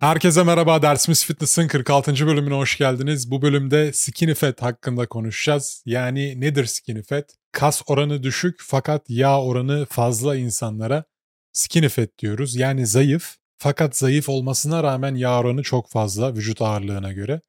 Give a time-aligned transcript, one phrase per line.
[0.00, 2.26] Herkese merhaba, Dersimiz Fitness'ın 46.
[2.26, 3.30] bölümüne hoş geldiniz.
[3.30, 5.82] Bu bölümde skinny fat hakkında konuşacağız.
[5.86, 7.34] Yani nedir skinny fat?
[7.52, 11.04] Kas oranı düşük fakat yağ oranı fazla insanlara
[11.52, 12.56] skinny fat diyoruz.
[12.56, 17.40] Yani zayıf fakat zayıf olmasına rağmen yağ oranı çok fazla vücut ağırlığına göre.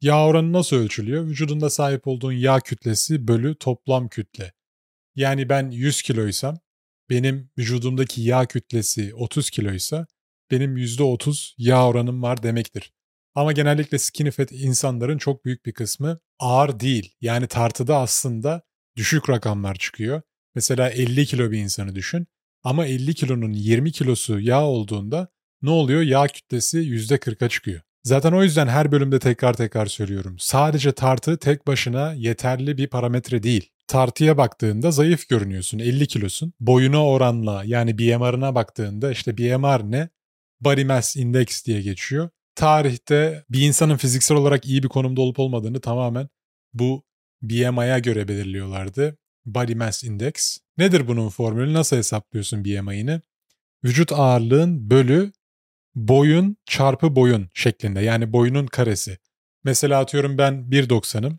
[0.00, 1.26] Yağ oranı nasıl ölçülüyor?
[1.26, 4.52] Vücudunda sahip olduğun yağ kütlesi bölü toplam kütle.
[5.14, 6.58] Yani ben 100 kiloysam
[7.10, 10.06] benim vücudumdaki yağ kütlesi 30 kiloysa
[10.50, 12.92] benim %30 yağ oranım var demektir.
[13.34, 17.14] Ama genellikle skinny fat insanların çok büyük bir kısmı ağır değil.
[17.20, 18.62] Yani tartıda aslında
[18.96, 20.22] düşük rakamlar çıkıyor.
[20.54, 22.26] Mesela 50 kilo bir insanı düşün.
[22.64, 25.28] Ama 50 kilonun 20 kilosu yağ olduğunda
[25.62, 26.02] ne oluyor?
[26.02, 27.80] Yağ kütlesi %40'a çıkıyor.
[28.04, 30.36] Zaten o yüzden her bölümde tekrar tekrar söylüyorum.
[30.38, 33.70] Sadece tartı tek başına yeterli bir parametre değil.
[33.86, 36.52] Tartıya baktığında zayıf görünüyorsun, 50 kilosun.
[36.60, 40.08] Boyuna oranla yani BMR'ına baktığında işte BMR ne?
[40.60, 42.30] Body Mass Index diye geçiyor.
[42.54, 46.28] Tarihte bir insanın fiziksel olarak iyi bir konumda olup olmadığını tamamen
[46.74, 47.04] bu
[47.42, 49.18] BMI'ye göre belirliyorlardı.
[49.46, 50.58] Body Mass Index.
[50.78, 51.72] Nedir bunun formülü?
[51.72, 53.20] Nasıl hesaplıyorsun BMI'ni?
[53.84, 55.32] Vücut ağırlığın bölü
[55.94, 58.00] boyun çarpı boyun şeklinde.
[58.00, 59.18] Yani boyunun karesi.
[59.64, 61.38] Mesela atıyorum ben 1.90'ım.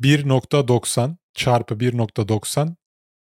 [0.00, 2.74] 1.90 çarpı 1.90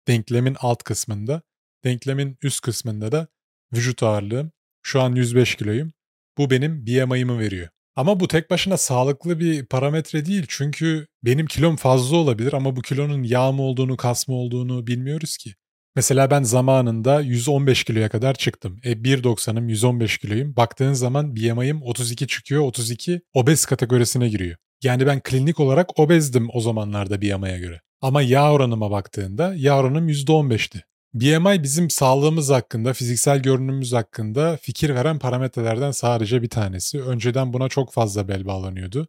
[0.08, 1.42] denklemin alt kısmında.
[1.84, 3.28] Denklemin üst kısmında da
[3.72, 4.52] vücut ağırlığım.
[4.88, 5.92] Şu an 105 kiloyum.
[6.38, 7.68] Bu benim BMI'ımı veriyor.
[7.96, 10.46] Ama bu tek başına sağlıklı bir parametre değil.
[10.48, 15.36] Çünkü benim kilom fazla olabilir ama bu kilonun yağ mı olduğunu, kas mı olduğunu bilmiyoruz
[15.36, 15.54] ki.
[15.96, 18.80] Mesela ben zamanında 115 kiloya kadar çıktım.
[18.84, 20.56] E 1.90'ım 115 kiloyum.
[20.56, 22.62] Baktığın zaman BMI'm 32 çıkıyor.
[22.62, 24.56] 32 obez kategorisine giriyor.
[24.82, 27.80] Yani ben klinik olarak obezdim o zamanlarda BMI'ye göre.
[28.00, 30.82] Ama yağ oranıma baktığında yağ oranım %15'ti.
[31.14, 37.02] BMI bizim sağlığımız hakkında, fiziksel görünümümüz hakkında fikir veren parametrelerden sadece bir tanesi.
[37.02, 39.08] Önceden buna çok fazla bel bağlanıyordu.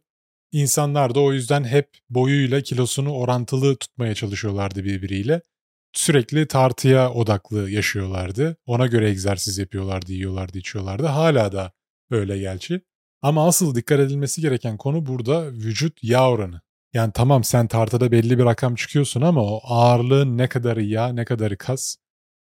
[0.52, 5.42] İnsanlar da o yüzden hep boyuyla kilosunu orantılı tutmaya çalışıyorlardı birbiriyle.
[5.92, 8.56] Sürekli tartıya odaklı yaşıyorlardı.
[8.66, 11.06] Ona göre egzersiz yapıyorlardı, yiyorlardı, içiyorlardı.
[11.06, 11.72] Hala da
[12.10, 12.80] öyle gerçi.
[13.22, 16.60] Ama asıl dikkat edilmesi gereken konu burada vücut yağ oranı.
[16.94, 21.24] Yani tamam sen tartıda belli bir rakam çıkıyorsun ama o ağırlığın ne kadarı yağ, ne
[21.24, 21.96] kadarı kas,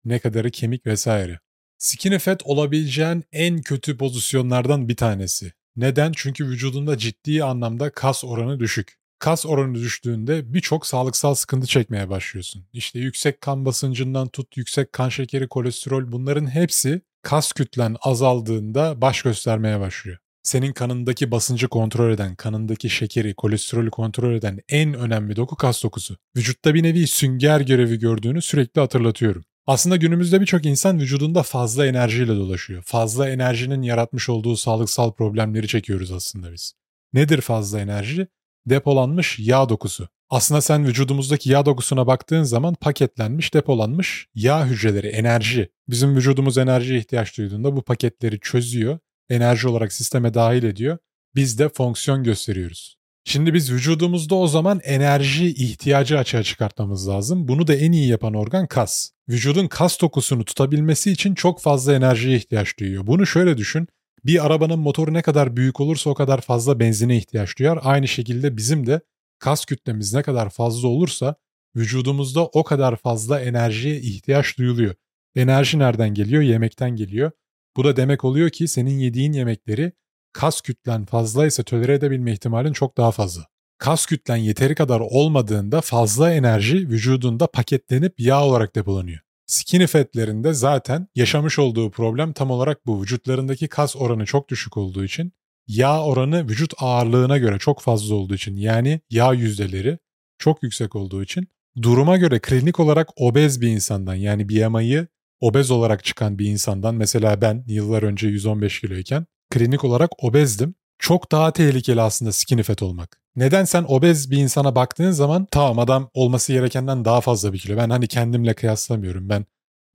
[0.04, 1.40] ne kadarı kemik vesaire.
[1.78, 5.52] Skinny fat olabileceğin en kötü pozisyonlardan bir tanesi.
[5.76, 6.12] Neden?
[6.16, 8.96] Çünkü vücudunda ciddi anlamda kas oranı düşük.
[9.18, 12.66] Kas oranı düştüğünde birçok sağlıksal sıkıntı çekmeye başlıyorsun.
[12.72, 19.22] İşte yüksek kan basıncından tut, yüksek kan şekeri, kolesterol bunların hepsi kas kütlen azaldığında baş
[19.22, 25.56] göstermeye başlıyor senin kanındaki basıncı kontrol eden, kanındaki şekeri, kolesterolü kontrol eden en önemli doku
[25.56, 26.16] kas dokusu.
[26.36, 29.44] Vücutta bir nevi sünger görevi gördüğünü sürekli hatırlatıyorum.
[29.66, 32.82] Aslında günümüzde birçok insan vücudunda fazla enerjiyle dolaşıyor.
[32.82, 36.72] Fazla enerjinin yaratmış olduğu sağlıksal problemleri çekiyoruz aslında biz.
[37.12, 38.26] Nedir fazla enerji?
[38.66, 40.08] Depolanmış yağ dokusu.
[40.30, 45.68] Aslında sen vücudumuzdaki yağ dokusuna baktığın zaman paketlenmiş, depolanmış yağ hücreleri, enerji.
[45.88, 48.98] Bizim vücudumuz enerji ihtiyaç duyduğunda bu paketleri çözüyor
[49.30, 50.98] enerji olarak sisteme dahil ediyor.
[51.34, 52.96] Biz de fonksiyon gösteriyoruz.
[53.24, 57.48] Şimdi biz vücudumuzda o zaman enerji ihtiyacı açığa çıkartmamız lazım.
[57.48, 59.10] Bunu da en iyi yapan organ kas.
[59.28, 63.06] Vücudun kas dokusunu tutabilmesi için çok fazla enerjiye ihtiyaç duyuyor.
[63.06, 63.88] Bunu şöyle düşün.
[64.24, 67.78] Bir arabanın motoru ne kadar büyük olursa o kadar fazla benzine ihtiyaç duyar.
[67.82, 69.00] Aynı şekilde bizim de
[69.38, 71.34] kas kütlemiz ne kadar fazla olursa
[71.76, 74.94] vücudumuzda o kadar fazla enerjiye ihtiyaç duyuluyor.
[75.36, 76.42] Enerji nereden geliyor?
[76.42, 77.30] Yemekten geliyor.
[77.76, 79.92] Bu da demek oluyor ki senin yediğin yemekleri
[80.32, 83.46] kas kütlen fazlaysa tolere edebilme ihtimalin çok daha fazla.
[83.78, 89.20] Kas kütlen yeteri kadar olmadığında fazla enerji vücudunda paketlenip yağ olarak depolanıyor.
[89.46, 93.02] Skinny fatlerinde zaten yaşamış olduğu problem tam olarak bu.
[93.02, 95.32] Vücutlarındaki kas oranı çok düşük olduğu için
[95.66, 99.98] yağ oranı vücut ağırlığına göre çok fazla olduğu için yani yağ yüzdeleri
[100.38, 101.48] çok yüksek olduğu için
[101.82, 105.06] duruma göre klinik olarak obez bir insandan yani BMI'yi
[105.40, 110.74] obez olarak çıkan bir insandan mesela ben yıllar önce 115 kiloyken klinik olarak obezdim.
[110.98, 113.20] Çok daha tehlikeli aslında skinny fat olmak.
[113.36, 117.76] Neden sen obez bir insana baktığın zaman tamam adam olması gerekenden daha fazla bir kilo.
[117.76, 119.28] Ben hani kendimle kıyaslamıyorum.
[119.28, 119.46] Ben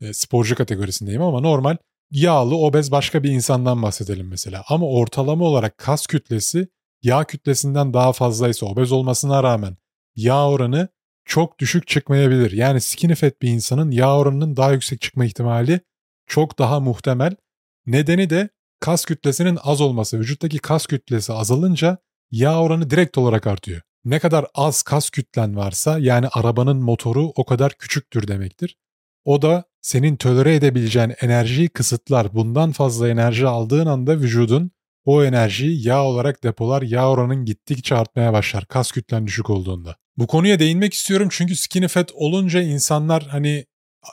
[0.02, 1.78] e, sporcu kategorisindeyim ama normal
[2.12, 4.64] yağlı obez başka bir insandan bahsedelim mesela.
[4.68, 6.68] Ama ortalama olarak kas kütlesi
[7.04, 9.78] yağ kütlesinden daha fazlaysa obez olmasına rağmen
[10.16, 10.88] yağ oranı
[11.26, 12.52] çok düşük çıkmayabilir.
[12.52, 15.80] Yani skinny fat bir insanın yağ oranının daha yüksek çıkma ihtimali
[16.28, 17.36] çok daha muhtemel.
[17.86, 20.20] Nedeni de kas kütlesinin az olması.
[20.20, 21.98] Vücuttaki kas kütlesi azalınca
[22.32, 23.82] yağ oranı direkt olarak artıyor.
[24.06, 28.78] Ne kadar az kas kütlen varsa yani arabanın motoru o kadar küçüktür demektir.
[29.26, 32.34] O da senin tölere edebileceğin enerjiyi kısıtlar.
[32.34, 34.72] Bundan fazla enerji aldığın anda vücudun
[35.06, 39.96] o enerjiyi yağ olarak depolar, yağ oranın gittikçe artmaya başlar kas kütlen düşük olduğunda.
[40.18, 43.66] Bu konuya değinmek istiyorum çünkü skinny fat olunca insanlar hani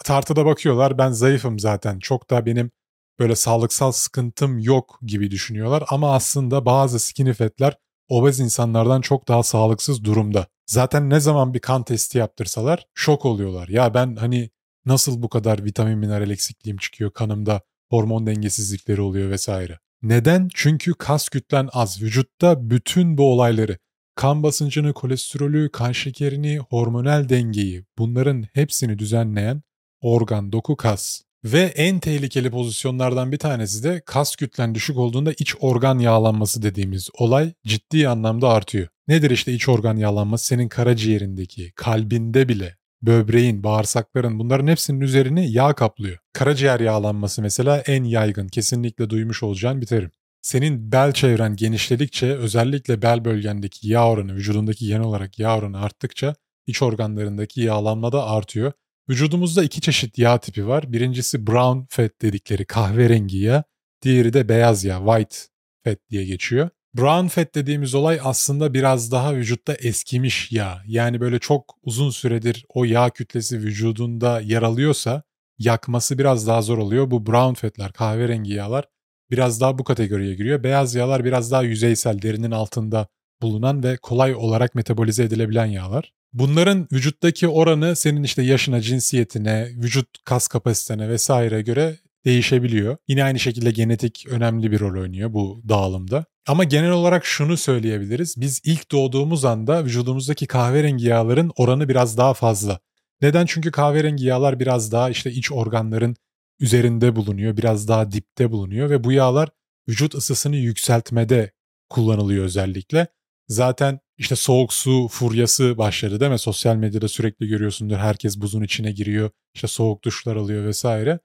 [0.04, 2.70] tartıda bakıyorlar ben zayıfım zaten çok da benim
[3.18, 7.76] böyle sağlıksal sıkıntım yok gibi düşünüyorlar ama aslında bazı skinny fat'ler
[8.08, 10.46] obez insanlardan çok daha sağlıksız durumda.
[10.66, 13.68] Zaten ne zaman bir kan testi yaptırsalar şok oluyorlar.
[13.68, 14.50] Ya ben hani
[14.86, 19.78] nasıl bu kadar vitamin mineral eksikliğim çıkıyor kanımda hormon dengesizlikleri oluyor vesaire.
[20.02, 20.48] Neden?
[20.54, 22.02] Çünkü kas kütlen az.
[22.02, 23.78] Vücutta bütün bu olayları
[24.14, 29.62] kan basıncını, kolesterolü, kan şekerini, hormonal dengeyi bunların hepsini düzenleyen
[30.00, 31.22] organ, doku, kas.
[31.44, 37.08] Ve en tehlikeli pozisyonlardan bir tanesi de kas kütlen düşük olduğunda iç organ yağlanması dediğimiz
[37.18, 38.88] olay ciddi anlamda artıyor.
[39.08, 40.46] Nedir işte iç organ yağlanması?
[40.46, 46.18] Senin karaciğerindeki, kalbinde bile, böbreğin, bağırsakların bunların hepsinin üzerini yağ kaplıyor.
[46.32, 50.10] Karaciğer yağlanması mesela en yaygın, kesinlikle duymuş olacağın bir terim.
[50.42, 56.34] Senin bel çevren genişledikçe özellikle bel bölgendeki yağ oranı, vücudundaki genel olarak yağ oranı arttıkça
[56.66, 58.72] iç organlarındaki yağlanma da artıyor.
[59.10, 60.92] Vücudumuzda iki çeşit yağ tipi var.
[60.92, 63.64] Birincisi brown fat dedikleri kahverengi yağ.
[64.02, 65.36] Diğeri de beyaz yağ, white
[65.84, 66.70] fat diye geçiyor.
[66.94, 70.82] Brown fat dediğimiz olay aslında biraz daha vücutta eskimiş yağ.
[70.86, 75.22] Yani böyle çok uzun süredir o yağ kütlesi vücudunda yer alıyorsa
[75.58, 77.10] yakması biraz daha zor oluyor.
[77.10, 78.84] Bu brown fatler, kahverengi yağlar
[79.30, 80.62] biraz daha bu kategoriye giriyor.
[80.62, 83.06] Beyaz yağlar biraz daha yüzeysel, derinin altında
[83.42, 86.12] bulunan ve kolay olarak metabolize edilebilen yağlar.
[86.32, 91.96] Bunların vücuttaki oranı senin işte yaşına, cinsiyetine, vücut kas kapasitene vesaire göre
[92.28, 92.96] değişebiliyor.
[93.08, 96.24] Yine aynı şekilde genetik önemli bir rol oynuyor bu dağılımda.
[96.48, 98.34] Ama genel olarak şunu söyleyebiliriz.
[98.36, 102.80] Biz ilk doğduğumuz anda vücudumuzdaki kahverengi yağların oranı biraz daha fazla.
[103.22, 103.46] Neden?
[103.46, 106.16] Çünkü kahverengi yağlar biraz daha işte iç organların
[106.60, 109.48] üzerinde bulunuyor, biraz daha dipte bulunuyor ve bu yağlar
[109.88, 111.52] vücut ısısını yükseltmede
[111.88, 113.06] kullanılıyor özellikle.
[113.48, 116.38] Zaten işte soğuk su furyası başladı değil mi?
[116.38, 117.96] Sosyal medyada sürekli görüyorsundur.
[117.96, 119.30] Herkes buzun içine giriyor.
[119.54, 121.18] işte soğuk duşlar alıyor vesaire.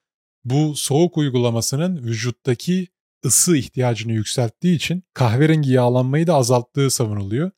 [0.46, 2.88] Bu soğuk uygulamasının vücuttaki
[3.26, 7.52] ısı ihtiyacını yükselttiği için kahverengi yağlanmayı da azalttığı savunuluyor.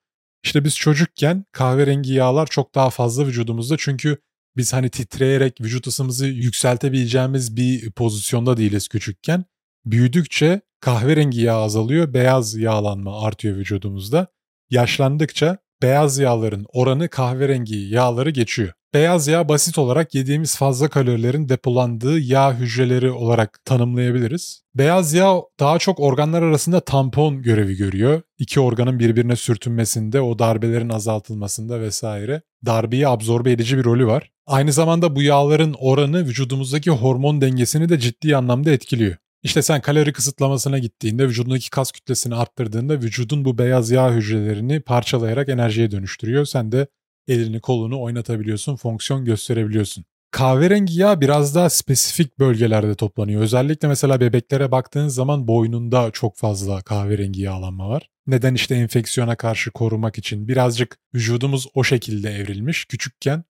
[0.44, 4.18] İşte biz çocukken kahverengi yağlar çok daha fazla vücudumuzda çünkü
[4.58, 9.46] biz hani titreyerek vücut ısımızı yükseltebileceğimiz bir pozisyonda değiliz küçükken.
[9.86, 14.28] Büyüdükçe kahverengi yağ azalıyor, beyaz yağlanma artıyor vücudumuzda.
[14.70, 18.74] Yaşlandıkça beyaz yağların oranı kahverengi yağları geçiyor.
[18.95, 24.62] Beyaz yağ basit olarak yediğimiz fazla kalorilerin depolandığı yağ hücreleri olarak tanımlayabiliriz.
[24.75, 28.21] Beyaz yağ daha çok organlar arasında tampon görevi görüyor.
[28.38, 34.31] İki organın birbirine sürtünmesinde, o darbelerin azaltılmasında vesaire darbeyi absorbe edici bir rolü var.
[34.47, 39.15] Aynı zamanda bu yağların oranı vücudumuzdaki hormon dengesini de ciddi anlamda etkiliyor.
[39.44, 45.50] İşte sen kalori kısıtlamasına gittiğinde vücudundaki kas kütlesini arttırdığında vücudun bu beyaz yağ hücrelerini parçalayarak
[45.50, 46.45] enerjiye dönüştürüyor.
[46.45, 46.88] Sen de
[47.27, 50.06] elini kolunu oynatabiliyorsun, fonksiyon gösterebiliyorsun.
[50.31, 53.42] Kahverengi yağ biraz daha spesifik bölgelerde toplanıyor.
[53.42, 58.10] Özellikle mesela bebeklere baktığın zaman boynunda çok fazla kahverengi yağlanma var.
[58.27, 62.86] Neden işte enfeksiyona karşı korumak için birazcık vücudumuz o şekilde evrilmiş.
[62.86, 63.44] Küçükken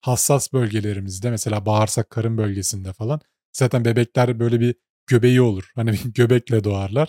[0.00, 3.20] hassas bölgelerimizde mesela bağırsak karın bölgesinde falan
[3.52, 4.74] zaten bebekler böyle bir
[5.06, 5.70] göbeği olur.
[5.74, 7.08] Hani bir göbekle doğarlar.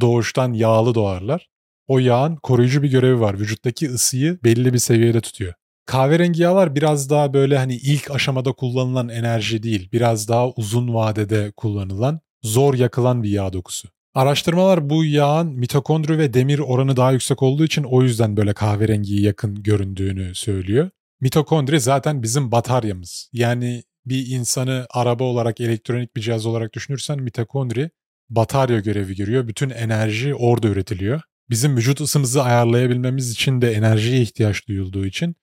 [0.00, 1.50] Doğuştan yağlı doğarlar.
[1.86, 3.40] O yağın koruyucu bir görevi var.
[3.40, 5.54] Vücuttaki ısıyı belli bir seviyede tutuyor.
[5.90, 11.52] Kahverengi yağlar biraz daha böyle hani ilk aşamada kullanılan enerji değil, biraz daha uzun vadede
[11.56, 13.88] kullanılan, zor yakılan bir yağ dokusu.
[14.14, 19.20] Araştırmalar bu yağın mitokondri ve demir oranı daha yüksek olduğu için o yüzden böyle kahverengiye
[19.20, 20.90] yakın göründüğünü söylüyor.
[21.20, 23.30] Mitokondri zaten bizim bataryamız.
[23.32, 27.90] Yani bir insanı araba olarak, elektronik bir cihaz olarak düşünürsen mitokondri
[28.28, 29.48] batarya görevi görüyor.
[29.48, 31.20] Bütün enerji orada üretiliyor.
[31.50, 35.36] Bizim vücut ısımızı ayarlayabilmemiz için de enerjiye ihtiyaç duyulduğu için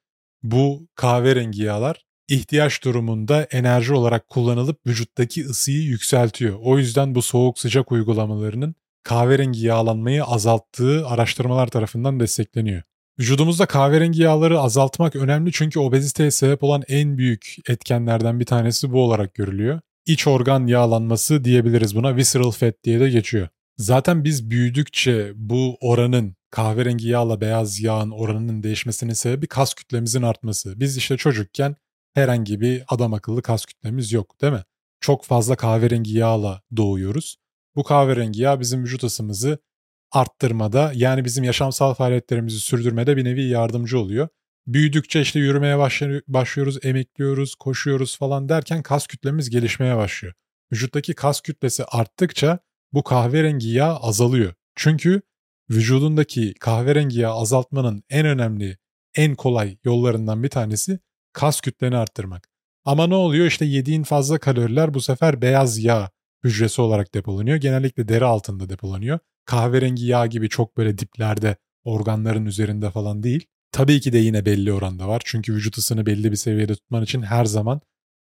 [0.52, 6.60] bu kahverengi yağlar ihtiyaç durumunda enerji olarak kullanılıp vücuttaki ısıyı yükseltiyor.
[6.62, 12.82] O yüzden bu soğuk sıcak uygulamalarının kahverengi yağlanmayı azalttığı araştırmalar tarafından destekleniyor.
[13.20, 19.02] Vücudumuzda kahverengi yağları azaltmak önemli çünkü obeziteye sebep olan en büyük etkenlerden bir tanesi bu
[19.02, 19.80] olarak görülüyor.
[20.06, 23.48] İç organ yağlanması diyebiliriz buna visceral fat diye de geçiyor.
[23.78, 30.80] Zaten biz büyüdükçe bu oranın kahverengi yağla beyaz yağın oranının değişmesinin sebebi kas kütlemizin artması.
[30.80, 31.76] Biz işte çocukken
[32.14, 34.64] herhangi bir adam akıllı kas kütlemiz yok değil mi?
[35.02, 37.38] Çok fazla kahverengi yağla doğuyoruz.
[37.76, 39.60] Bu kahverengi yağ bizim vücut ısımızı
[40.12, 44.28] arttırmada yani bizim yaşamsal faaliyetlerimizi sürdürmede bir nevi yardımcı oluyor.
[44.68, 45.78] Büyüdükçe işte yürümeye
[46.28, 50.34] başlıyoruz, emekliyoruz, koşuyoruz falan derken kas kütlemiz gelişmeye başlıyor.
[50.72, 52.60] Vücuttaki kas kütlesi arttıkça
[52.94, 54.54] bu kahverengi yağ azalıyor.
[54.76, 55.22] Çünkü
[55.70, 58.78] vücudundaki kahverengi yağ azaltmanın en önemli,
[59.16, 61.00] en kolay yollarından bir tanesi
[61.34, 62.50] kas kütleni arttırmak.
[62.86, 63.46] Ama ne oluyor?
[63.46, 66.10] İşte yediğin fazla kaloriler bu sefer beyaz yağ
[66.44, 67.58] hücresi olarak depolanıyor.
[67.58, 69.20] Genellikle deri altında depolanıyor.
[69.46, 73.46] Kahverengi yağ gibi çok böyle diplerde, organların üzerinde falan değil.
[73.72, 75.22] Tabii ki de yine belli oranda var.
[75.26, 77.82] Çünkü vücut ısını belli bir seviyede tutman için her zaman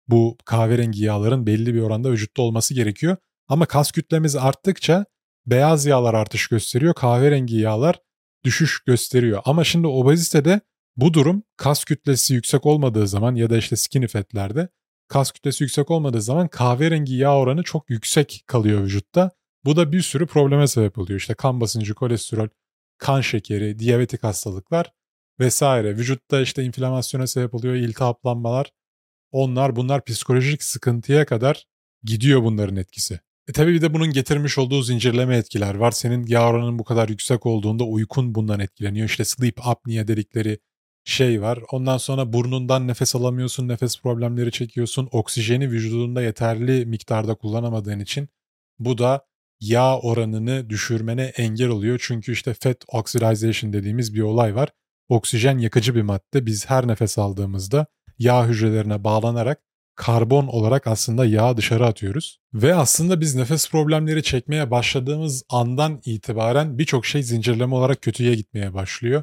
[0.09, 3.17] bu kahverengi yağların belli bir oranda vücutta olması gerekiyor.
[3.49, 5.07] Ama kas kütlemiz arttıkça
[5.47, 8.01] beyaz yağlar artış gösteriyor, kahverengi yağlar
[8.45, 9.43] düşüş gösteriyor.
[9.45, 10.61] Ama şimdi obezitede
[10.97, 14.69] bu durum kas kütlesi yüksek olmadığı zaman ya da işte skinny fatlerde
[15.09, 19.31] kas kütlesi yüksek olmadığı zaman kahverengi yağ oranı çok yüksek kalıyor vücutta.
[19.65, 21.21] Bu da bir sürü probleme sebep oluyor.
[21.21, 22.49] İşte kan basıncı, kolesterol,
[22.99, 24.93] kan şekeri, diyabetik hastalıklar
[25.41, 25.97] vesaire.
[25.97, 28.73] Vücutta işte inflamasyona sebep oluyor, iltihaplanmalar.
[29.33, 31.67] Onlar bunlar psikolojik sıkıntıya kadar
[32.03, 33.21] gidiyor bunların etkisi.
[33.49, 35.91] E tabii bir de bunun getirmiş olduğu zincirleme etkiler var.
[35.91, 39.09] Senin yağ oranının bu kadar yüksek olduğunda uykun bundan etkileniyor.
[39.09, 40.59] İşte sleep apnea dedikleri
[41.05, 41.59] şey var.
[41.73, 45.09] Ondan sonra burnundan nefes alamıyorsun, nefes problemleri çekiyorsun.
[45.13, 48.29] Oksijeni vücudunda yeterli miktarda kullanamadığın için
[48.79, 49.27] bu da
[49.61, 52.01] yağ oranını düşürmene engel oluyor.
[52.03, 54.69] Çünkü işte fat oxidization dediğimiz bir olay var.
[55.09, 56.47] Oksijen yakıcı bir madde.
[56.47, 57.87] Biz her nefes aldığımızda
[58.19, 59.63] yağ hücrelerine bağlanarak
[59.97, 62.39] karbon olarak aslında yağ dışarı atıyoruz.
[62.55, 68.75] Ve aslında biz nefes problemleri çekmeye başladığımız andan itibaren birçok şey zincirleme olarak kötüye gitmeye
[68.75, 69.23] başlıyor.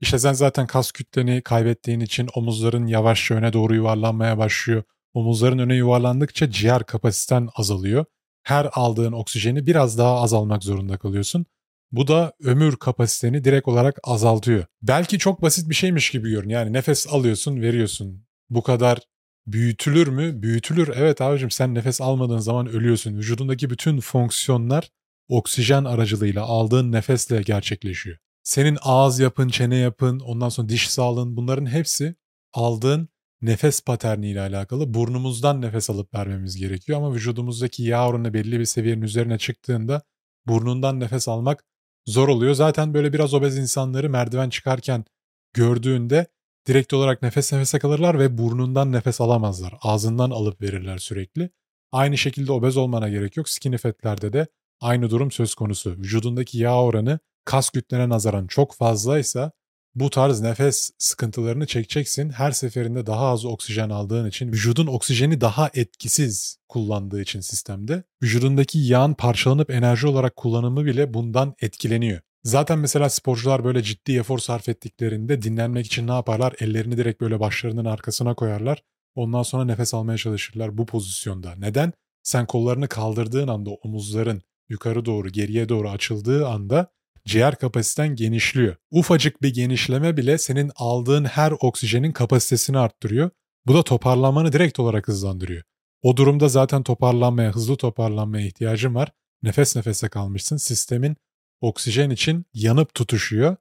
[0.00, 4.82] İşte sen zaten kas kütleni kaybettiğin için omuzların yavaşça öne doğru yuvarlanmaya başlıyor.
[5.14, 8.04] Omuzların öne yuvarlandıkça ciğer kapasiten azalıyor.
[8.42, 11.46] Her aldığın oksijeni biraz daha azalmak zorunda kalıyorsun.
[11.92, 14.64] Bu da ömür kapasiteni direkt olarak azaltıyor.
[14.82, 16.60] Belki çok basit bir şeymiş gibi görünüyor.
[16.60, 18.26] Yani nefes alıyorsun, veriyorsun.
[18.50, 18.98] Bu kadar
[19.46, 20.42] büyütülür mü?
[20.42, 20.90] Büyütülür.
[20.94, 23.16] Evet abicim sen nefes almadığın zaman ölüyorsun.
[23.16, 24.90] Vücudundaki bütün fonksiyonlar
[25.28, 28.16] oksijen aracılığıyla aldığın nefesle gerçekleşiyor.
[28.42, 32.14] Senin ağız yapın, çene yapın, ondan sonra diş sağlığın bunların hepsi
[32.52, 33.08] aldığın
[33.42, 34.94] nefes paterniyle alakalı.
[34.94, 40.02] Burnumuzdan nefes alıp vermemiz gerekiyor ama vücudumuzdaki yağ oranı belli bir seviyenin üzerine çıktığında
[40.46, 41.64] burnundan nefes almak
[42.06, 42.54] zor oluyor.
[42.54, 45.04] Zaten böyle biraz obez insanları merdiven çıkarken
[45.52, 46.26] gördüğünde
[46.66, 49.74] direkt olarak nefes nefese kalırlar ve burnundan nefes alamazlar.
[49.82, 51.50] Ağzından alıp verirler sürekli.
[51.92, 53.48] Aynı şekilde obez olmana gerek yok.
[53.48, 54.46] Skinny fatlerde de
[54.80, 55.90] aynı durum söz konusu.
[55.90, 59.52] Vücudundaki yağ oranı kas kütlene nazaran çok fazlaysa
[59.94, 62.30] bu tarz nefes sıkıntılarını çekeceksin.
[62.30, 68.78] Her seferinde daha az oksijen aldığın için, vücudun oksijeni daha etkisiz kullandığı için sistemde, vücudundaki
[68.78, 72.20] yağın parçalanıp enerji olarak kullanımı bile bundan etkileniyor.
[72.44, 76.54] Zaten mesela sporcular böyle ciddi efor sarf ettiklerinde dinlenmek için ne yaparlar?
[76.60, 78.82] Ellerini direkt böyle başlarının arkasına koyarlar.
[79.14, 81.54] Ondan sonra nefes almaya çalışırlar bu pozisyonda.
[81.56, 81.92] Neden?
[82.22, 86.92] Sen kollarını kaldırdığın anda omuzların yukarı doğru, geriye doğru açıldığı anda
[87.24, 88.76] ciğer kapasiten genişliyor.
[88.90, 93.30] Ufacık bir genişleme bile senin aldığın her oksijenin kapasitesini arttırıyor.
[93.66, 95.62] Bu da toparlanmanı direkt olarak hızlandırıyor.
[96.02, 99.12] O durumda zaten toparlanmaya, hızlı toparlanmaya ihtiyacın var.
[99.42, 100.56] Nefes nefese kalmışsın.
[100.56, 101.16] Sistemin
[101.62, 103.56] oksijen için yanıp tutuşuyor.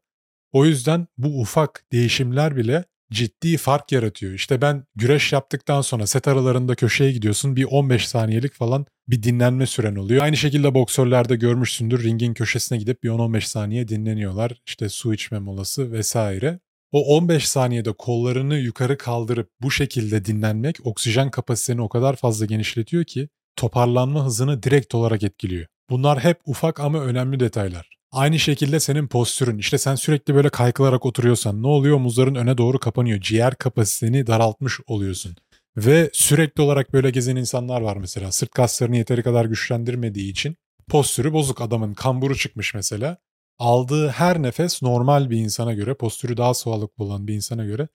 [0.52, 4.34] O yüzden bu ufak değişimler bile ciddi fark yaratıyor.
[4.34, 9.66] İşte ben güreş yaptıktan sonra set aralarında köşeye gidiyorsun bir 15 saniyelik falan bir dinlenme
[9.66, 10.24] süren oluyor.
[10.24, 14.62] Aynı şekilde boksörlerde görmüşsündür ringin köşesine gidip bir 10-15 saniye dinleniyorlar.
[14.68, 16.60] İşte su içme molası vesaire.
[16.92, 23.04] O 15 saniyede kollarını yukarı kaldırıp bu şekilde dinlenmek oksijen kapasiteni o kadar fazla genişletiyor
[23.04, 25.68] ki toparlanma hızını direkt olarak etkiliyor.
[25.90, 27.90] Bunlar hep ufak ama önemli detaylar.
[28.12, 29.58] Aynı şekilde senin postürün.
[29.58, 31.96] İşte sen sürekli böyle kaykılarak oturuyorsan ne oluyor?
[31.96, 33.22] Omuzların öne doğru kapanıyor.
[33.22, 35.36] Ciğer kapasiteni daraltmış oluyorsun.
[35.78, 38.32] Ve sürekli olarak böyle gezen insanlar var mesela.
[38.32, 40.56] Sırt kaslarını yeteri kadar güçlendirmediği için
[40.90, 43.18] postürü bozuk adamın kamburu çıkmış mesela.
[43.60, 47.88] Aldığı her nefes normal bir insana göre, postürü daha sağlıklı olan bir insana göre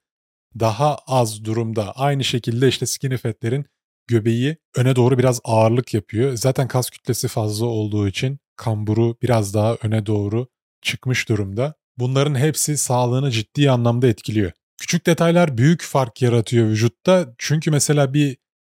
[0.59, 1.91] daha az durumda.
[1.91, 3.65] Aynı şekilde işte skinny fatlerin
[4.07, 6.35] göbeği öne doğru biraz ağırlık yapıyor.
[6.35, 10.47] Zaten kas kütlesi fazla olduğu için kamburu biraz daha öne doğru
[10.81, 11.73] çıkmış durumda.
[11.97, 14.51] Bunların hepsi sağlığını ciddi anlamda etkiliyor.
[14.77, 17.33] Küçük detaylar büyük fark yaratıyor vücutta.
[17.37, 18.37] Çünkü mesela bir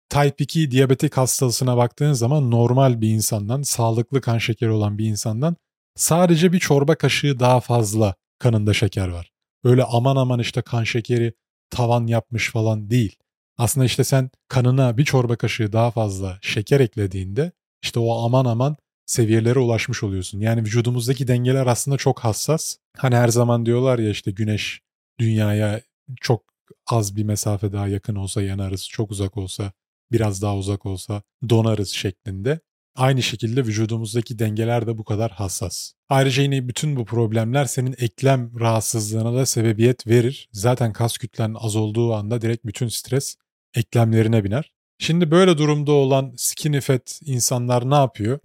[0.08, 5.56] type 2 diyabetik hastalığına baktığın zaman normal bir insandan, sağlıklı kan şekeri olan bir insandan
[5.96, 9.32] sadece bir çorba kaşığı daha fazla kanında şeker var.
[9.64, 11.32] Öyle aman aman işte kan şekeri
[11.70, 13.16] tavan yapmış falan değil.
[13.58, 18.76] Aslında işte sen kanına bir çorba kaşığı daha fazla şeker eklediğinde işte o aman aman
[19.06, 20.40] seviyelere ulaşmış oluyorsun.
[20.40, 22.76] Yani vücudumuzdaki dengeler aslında çok hassas.
[22.96, 24.80] Hani her zaman diyorlar ya işte güneş
[25.20, 25.80] dünyaya
[26.20, 26.42] çok
[26.86, 29.72] az bir mesafe daha yakın olsa yanarız, çok uzak olsa
[30.12, 32.60] biraz daha uzak olsa donarız şeklinde.
[32.96, 35.92] Aynı şekilde vücudumuzdaki dengeler de bu kadar hassas.
[36.08, 40.48] Ayrıca yine bütün bu problemler senin eklem rahatsızlığına da sebebiyet verir.
[40.52, 43.36] Zaten kas kütlen az olduğu anda direkt bütün stres
[43.78, 44.72] eklemlerine biner.
[44.98, 48.38] Şimdi böyle durumda olan skinny fat insanlar ne yapıyor?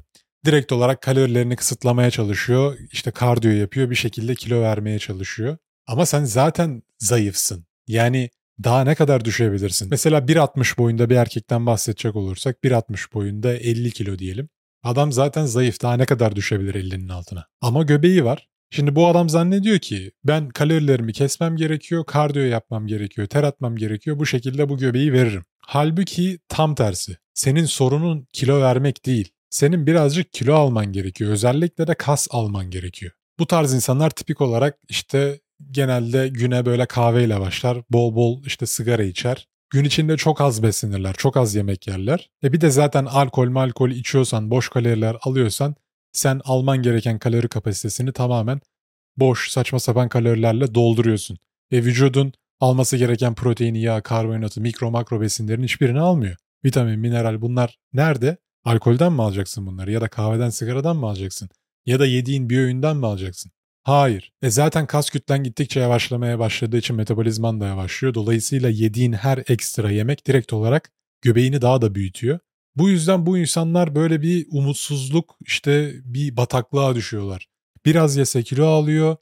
[0.46, 2.78] Direkt olarak kalorilerini kısıtlamaya çalışıyor.
[2.92, 5.58] İşte kardiyo yapıyor bir şekilde kilo vermeye çalışıyor.
[5.88, 7.66] Ama sen zaten zayıfsın.
[7.88, 8.30] Yani
[8.63, 9.88] daha ne kadar düşebilirsin?
[9.90, 14.50] Mesela 1.60 boyunda bir erkekten bahsedecek olursak 1.60 boyunda 50 kilo diyelim.
[14.84, 17.46] Adam zaten zayıf daha ne kadar düşebilir 50'nin altına.
[17.62, 18.48] Ama göbeği var.
[18.75, 24.20] Şimdi bu adam zannediyor ki ben kalorilerimi kesmem gerekiyor, kardiyo yapmam gerekiyor, ter atmam gerekiyor.
[24.20, 25.46] Bu şekilde bu göbeği veririm.
[25.60, 27.18] Halbuki tam tersi.
[27.34, 29.32] Senin sorunun kilo vermek değil.
[29.50, 31.32] Senin birazcık kilo alman gerekiyor.
[31.32, 33.12] Özellikle de kas alman gerekiyor.
[33.39, 35.39] Bu tarz insanlar tipik olarak işte
[35.72, 37.77] genelde güne böyle kahveyle başlar.
[37.89, 39.48] Bol bol işte sigara içer.
[39.70, 42.30] Gün içinde çok az beslenirler, çok az yemek yerler.
[42.44, 45.75] E bir de zaten alkol alkol içiyorsan, boş kaloriler alıyorsan
[46.13, 48.62] sen alman gereken kalori kapasitesini tamamen
[49.17, 51.38] boş, saçma sapan kalorilerle dolduruyorsun.
[51.72, 56.36] Ve vücudun alması gereken proteini, yağ, karbonhidratı, mikro makro besinlerin hiçbirini almıyor.
[56.65, 58.38] Vitamin, mineral bunlar nerede?
[58.63, 61.50] Alkolden mi alacaksın bunları ya da kahveden, sigaradan mı alacaksın?
[61.86, 63.51] Ya da yediğin bir öğünden mi alacaksın?
[63.84, 64.32] Hayır.
[64.41, 68.13] E zaten kas kütlen gittikçe yavaşlamaya başladığı için metabolizman da yavaşlıyor.
[68.13, 70.91] Dolayısıyla yediğin her ekstra yemek direkt olarak
[71.22, 72.39] göbeğini daha da büyütüyor.
[72.75, 77.48] Bu yüzden bu insanlar böyle bir umutsuzluk işte bir bataklığa düşüyorlar.
[77.86, 79.15] Biraz yese kilo alıyor,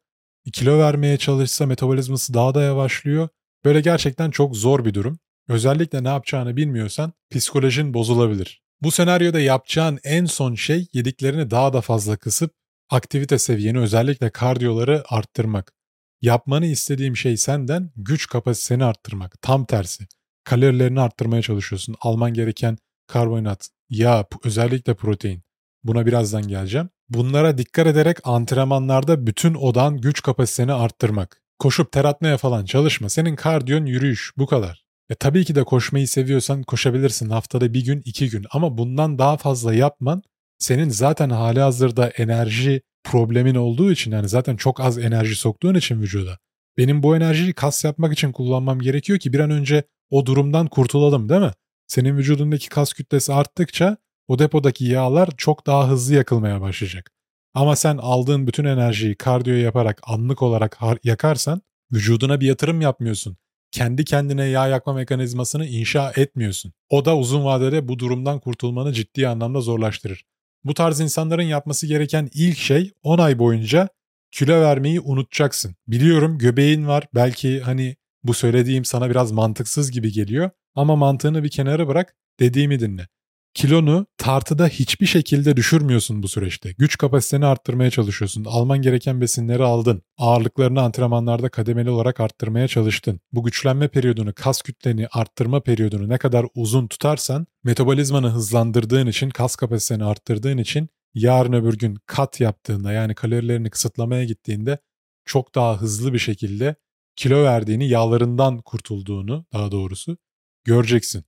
[0.53, 3.29] kilo vermeye çalışsa metabolizması daha da yavaşlıyor.
[3.65, 5.19] Böyle gerçekten çok zor bir durum.
[5.47, 8.61] Özellikle ne yapacağını bilmiyorsan psikolojin bozulabilir.
[8.81, 12.53] Bu senaryoda yapacağın en son şey yediklerini daha da fazla kısıp
[12.89, 15.73] aktivite seviyeni özellikle kardiyoları arttırmak.
[16.21, 19.41] Yapmanı istediğim şey senden güç kapasiteni arttırmak.
[19.41, 20.07] Tam tersi.
[20.43, 21.95] Kalorilerini arttırmaya çalışıyorsun.
[22.01, 22.77] Alman gereken
[23.11, 25.43] karbonhidrat, yağ, özellikle protein.
[25.83, 26.89] Buna birazdan geleceğim.
[27.09, 31.41] Bunlara dikkat ederek antrenmanlarda bütün odan güç kapasiteni arttırmak.
[31.59, 33.09] Koşup ter atmaya falan çalışma.
[33.09, 34.83] Senin kardiyon yürüyüş bu kadar.
[35.09, 39.37] E tabii ki de koşmayı seviyorsan koşabilirsin haftada bir gün iki gün ama bundan daha
[39.37, 40.23] fazla yapman
[40.59, 46.01] senin zaten hali hazırda enerji problemin olduğu için yani zaten çok az enerji soktuğun için
[46.01, 46.37] vücuda.
[46.77, 51.29] Benim bu enerjiyi kas yapmak için kullanmam gerekiyor ki bir an önce o durumdan kurtulalım
[51.29, 51.51] değil mi?
[51.91, 57.11] Senin vücudundaki kas kütlesi arttıkça o depodaki yağlar çok daha hızlı yakılmaya başlayacak.
[57.53, 61.61] Ama sen aldığın bütün enerjiyi kardiyo yaparak anlık olarak yakarsan
[61.93, 63.37] vücuduna bir yatırım yapmıyorsun.
[63.71, 66.73] Kendi kendine yağ yakma mekanizmasını inşa etmiyorsun.
[66.89, 70.25] O da uzun vadede bu durumdan kurtulmanı ciddi anlamda zorlaştırır.
[70.63, 73.89] Bu tarz insanların yapması gereken ilk şey 10 ay boyunca
[74.31, 75.75] kilo vermeyi unutacaksın.
[75.87, 81.49] Biliyorum göbeğin var belki hani bu söylediğim sana biraz mantıksız gibi geliyor ama mantığını bir
[81.49, 83.07] kenara bırak dediğimi dinle.
[83.53, 86.71] Kilonu tartıda hiçbir şekilde düşürmüyorsun bu süreçte.
[86.71, 88.45] Güç kapasiteni arttırmaya çalışıyorsun.
[88.45, 90.01] Alman gereken besinleri aldın.
[90.17, 93.19] Ağırlıklarını antrenmanlarda kademeli olarak arttırmaya çalıştın.
[93.31, 99.55] Bu güçlenme periyodunu, kas kütleni arttırma periyodunu ne kadar uzun tutarsan metabolizmanı hızlandırdığın için, kas
[99.55, 104.77] kapasiteni arttırdığın için yarın öbür gün kat yaptığında yani kalorilerini kısıtlamaya gittiğinde
[105.25, 106.75] çok daha hızlı bir şekilde
[107.15, 110.17] kilo verdiğini, yağlarından kurtulduğunu daha doğrusu
[110.63, 111.23] göreceksin.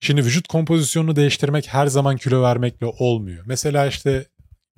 [0.00, 3.44] Şimdi vücut kompozisyonunu değiştirmek her zaman kilo vermekle olmuyor.
[3.46, 4.26] Mesela işte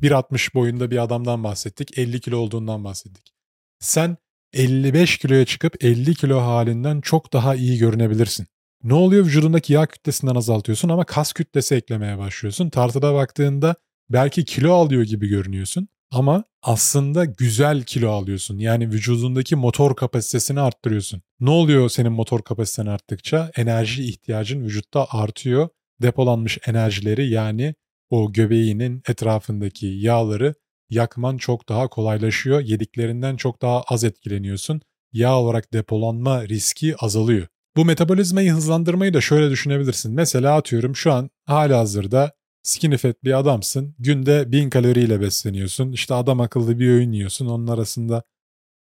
[0.02, 3.32] 1.60 boyunda bir adamdan bahsettik, 50 kilo olduğundan bahsettik.
[3.78, 4.16] Sen
[4.52, 8.46] 55 kiloya çıkıp 50 kilo halinden çok daha iyi görünebilirsin.
[8.82, 9.26] Ne oluyor?
[9.26, 12.70] Vücudundaki yağ kütlesinden azaltıyorsun ama kas kütlesi eklemeye başlıyorsun.
[12.70, 13.74] Tartıda baktığında
[14.10, 18.58] belki kilo alıyor gibi görünüyorsun ama aslında güzel kilo alıyorsun.
[18.58, 21.22] Yani vücudundaki motor kapasitesini arttırıyorsun.
[21.40, 23.50] Ne oluyor senin motor kapasiten arttıkça?
[23.56, 25.68] Enerji ihtiyacın vücutta artıyor.
[26.02, 27.74] Depolanmış enerjileri yani
[28.10, 30.54] o göbeğinin etrafındaki yağları
[30.90, 32.60] yakman çok daha kolaylaşıyor.
[32.60, 34.80] Yediklerinden çok daha az etkileniyorsun.
[35.12, 37.46] Yağ olarak depolanma riski azalıyor.
[37.76, 40.14] Bu metabolizmayı hızlandırmayı da şöyle düşünebilirsin.
[40.14, 42.32] Mesela atıyorum şu an hala hazırda
[42.66, 43.94] skinny fat bir adamsın.
[43.98, 45.92] Günde 1000 kaloriyle besleniyorsun.
[45.92, 47.46] İşte adam akıllı bir öğün yiyorsun.
[47.46, 48.22] Onun arasında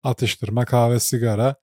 [0.04, 1.56] atıştırma, kahve, sigara.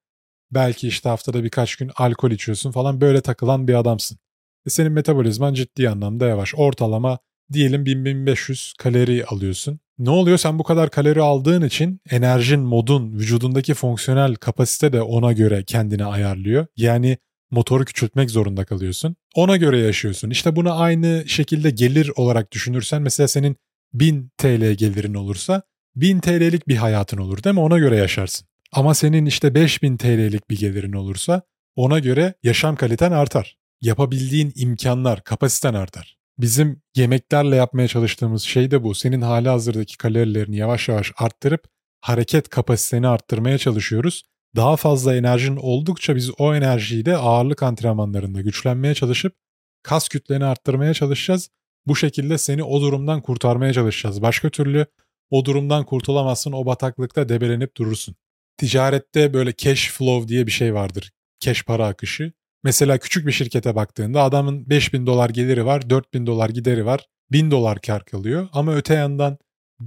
[0.51, 4.19] Belki işte haftada birkaç gün alkol içiyorsun falan böyle takılan bir adamsın.
[4.67, 6.55] E senin metabolizman ciddi anlamda yavaş.
[6.57, 7.19] Ortalama
[7.53, 9.81] diyelim 1000-1500 kalori alıyorsun.
[9.99, 10.39] Ne oluyor?
[10.39, 16.05] Sen bu kadar kalori aldığın için enerjin, modun, vücudundaki fonksiyonel kapasite de ona göre kendini
[16.05, 16.67] ayarlıyor.
[16.77, 17.19] Yani
[17.53, 19.17] motoru küçültmek zorunda kalıyorsun.
[19.35, 20.31] Ona göre yaşıyorsun.
[20.31, 23.57] İşte bunu aynı şekilde gelir olarak düşünürsen mesela senin
[23.93, 25.63] 1000 TL gelirin olursa
[25.97, 27.61] 1000 TL'lik bir hayatın olur değil mi?
[27.61, 28.49] Ona göre yaşarsın.
[28.73, 31.43] Ama senin işte 5000 TL'lik bir gelirin olursa
[31.77, 33.57] ona göre yaşam kaliten artar.
[33.81, 36.17] Yapabildiğin imkanlar, kapasiten artar.
[36.39, 38.95] Bizim yemeklerle yapmaya çalıştığımız şey de bu.
[38.95, 41.65] Senin hali hazırdaki kalorilerini yavaş yavaş arttırıp
[42.01, 44.23] hareket kapasiteni arttırmaya çalışıyoruz.
[44.57, 49.35] Daha fazla enerjin oldukça biz o enerjiyi de ağırlık antrenmanlarında güçlenmeye çalışıp
[49.83, 51.49] kas kütleni arttırmaya çalışacağız.
[51.87, 54.23] Bu şekilde seni o durumdan kurtarmaya çalışacağız.
[54.23, 54.87] Başka türlü
[55.31, 58.15] o durumdan kurtulamazsın, o bataklıkta debelenip durursun.
[58.57, 61.13] Ticarette böyle cash flow diye bir şey vardır.
[61.41, 62.33] Cash para akışı.
[62.65, 67.51] Mesela küçük bir şirkete baktığında adamın 5000 dolar geliri var, 4000 dolar gideri var, 1000
[67.51, 68.49] dolar kar kalıyor.
[68.53, 69.39] Ama öte yandan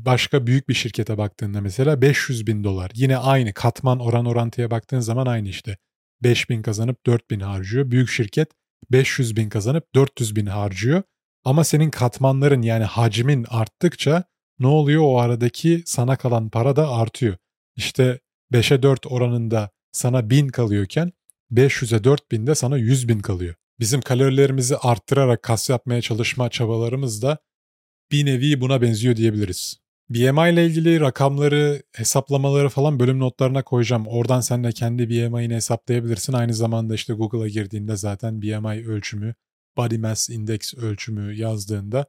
[0.06, 2.92] başka büyük bir şirkete baktığında mesela 500 bin dolar.
[2.96, 5.78] Yine aynı katman oran orantıya baktığın zaman aynı işte.
[6.24, 7.92] 5000 kazanıp 4000 harcıyor.
[7.92, 8.50] Büyük şirket
[8.92, 11.04] 500 bin kazanıp 400 bin harcıyor.
[11.44, 14.24] Ama senin katmanların yani hacmin arttıkça
[14.60, 17.38] ne oluyor o aradaki sana kalan para da artıyor.
[17.76, 18.20] İşte
[18.54, 21.12] 5'e 4 oranında sana 1000 kalıyorken
[21.52, 23.56] 500'e 4000 de sana 100 bin kalıyor.
[23.80, 27.38] Bizim kalorilerimizi arttırarak kas yapmaya çalışma çabalarımız da
[28.12, 29.85] bir nevi buna benziyor diyebiliriz.
[30.10, 34.08] BMI ile ilgili rakamları, hesaplamaları falan bölüm notlarına koyacağım.
[34.08, 36.34] Oradan sen de kendi BMI'ni hesaplayabilirsin.
[36.34, 39.36] Aynı zamanda işte Google'a girdiğinde zaten BMI ölçümü,
[39.78, 42.06] Body Mass Index ölçümü yazdığında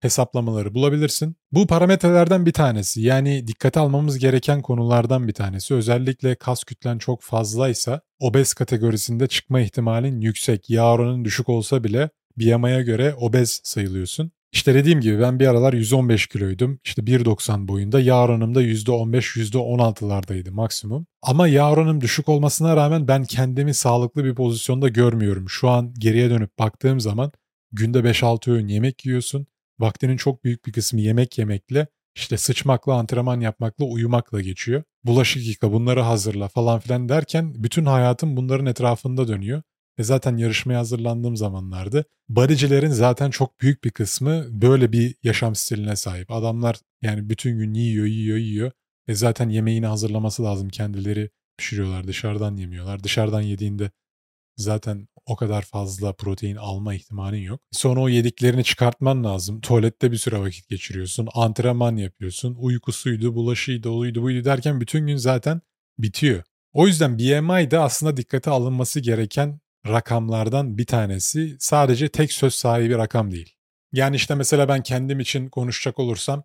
[0.00, 1.36] hesaplamaları bulabilirsin.
[1.52, 3.00] Bu parametrelerden bir tanesi.
[3.00, 5.74] Yani dikkate almamız gereken konulardan bir tanesi.
[5.74, 10.70] Özellikle kas kütlen çok fazlaysa obez kategorisinde çıkma ihtimalin yüksek.
[10.70, 14.32] Yağ oranın düşük olsa bile BMI'ye göre obez sayılıyorsun.
[14.52, 16.78] İşte dediğim gibi ben bir aralar 115 kiloydum.
[16.84, 18.00] İşte 1.90 boyunda.
[18.00, 21.06] Yağ oranım da %15, %16'lardaydı maksimum.
[21.22, 25.48] Ama yağ oranım düşük olmasına rağmen ben kendimi sağlıklı bir pozisyonda görmüyorum.
[25.48, 27.32] Şu an geriye dönüp baktığım zaman
[27.72, 29.46] günde 5-6 öğün yemek yiyorsun.
[29.78, 34.82] Vaktinin çok büyük bir kısmı yemek yemekle, işte sıçmakla, antrenman yapmakla, uyumakla geçiyor.
[35.04, 39.62] Bulaşık yıka, bunları hazırla falan filan derken bütün hayatım bunların etrafında dönüyor.
[39.98, 45.96] Ve zaten yarışmaya hazırlandığım zamanlarda bodycilerin zaten çok büyük bir kısmı böyle bir yaşam stiline
[45.96, 46.30] sahip.
[46.30, 48.70] Adamlar yani bütün gün yiyor, yiyor, yiyor.
[49.08, 50.68] Ve zaten yemeğini hazırlaması lazım.
[50.68, 53.04] Kendileri pişiriyorlar, dışarıdan yemiyorlar.
[53.04, 53.90] Dışarıdan yediğinde
[54.56, 57.60] zaten o kadar fazla protein alma ihtimalin yok.
[57.72, 59.60] Sonra o yediklerini çıkartman lazım.
[59.60, 61.28] Tuvalette bir süre vakit geçiriyorsun.
[61.34, 62.54] Antrenman yapıyorsun.
[62.54, 65.60] Uykusuydu, bulaşıydı, oluydu, buydu derken bütün gün zaten
[65.98, 66.42] bitiyor.
[66.72, 71.56] O yüzden BMI de aslında dikkate alınması gereken rakamlardan bir tanesi.
[71.60, 73.54] Sadece tek söz sahibi rakam değil.
[73.92, 76.44] Yani işte mesela ben kendim için konuşacak olursam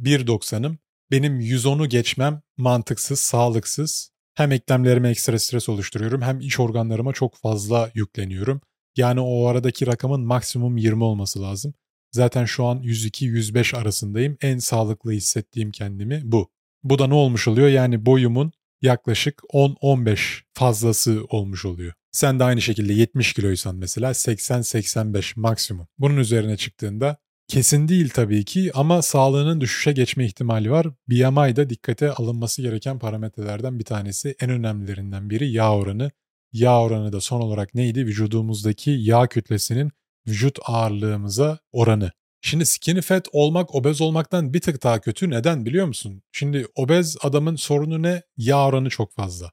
[0.00, 0.78] 1.90'ım.
[1.10, 4.10] Benim 110'u geçmem mantıksız, sağlıksız.
[4.34, 8.60] Hem eklemlerime ekstra stres oluşturuyorum hem iç organlarıma çok fazla yükleniyorum.
[8.96, 11.74] Yani o aradaki rakamın maksimum 20 olması lazım.
[12.12, 14.36] Zaten şu an 102-105 arasındayım.
[14.40, 16.50] En sağlıklı hissettiğim kendimi bu.
[16.84, 17.68] Bu da ne olmuş oluyor?
[17.68, 21.92] Yani boyumun yaklaşık 10-15 fazlası olmuş oluyor.
[22.16, 25.88] Sen de aynı şekilde 70 kiloysan mesela 80-85 maksimum.
[25.98, 27.16] Bunun üzerine çıktığında
[27.48, 30.86] kesin değil tabii ki ama sağlığının düşüşe geçme ihtimali var.
[31.08, 34.34] BMI da dikkate alınması gereken parametrelerden bir tanesi.
[34.40, 36.10] En önemlilerinden biri yağ oranı.
[36.52, 38.06] Yağ oranı da son olarak neydi?
[38.06, 39.90] Vücudumuzdaki yağ kütlesinin
[40.28, 42.12] vücut ağırlığımıza oranı.
[42.40, 45.30] Şimdi skinny fat olmak obez olmaktan bir tık daha kötü.
[45.30, 46.22] Neden biliyor musun?
[46.32, 48.22] Şimdi obez adamın sorunu ne?
[48.36, 49.50] Yağ oranı çok fazla.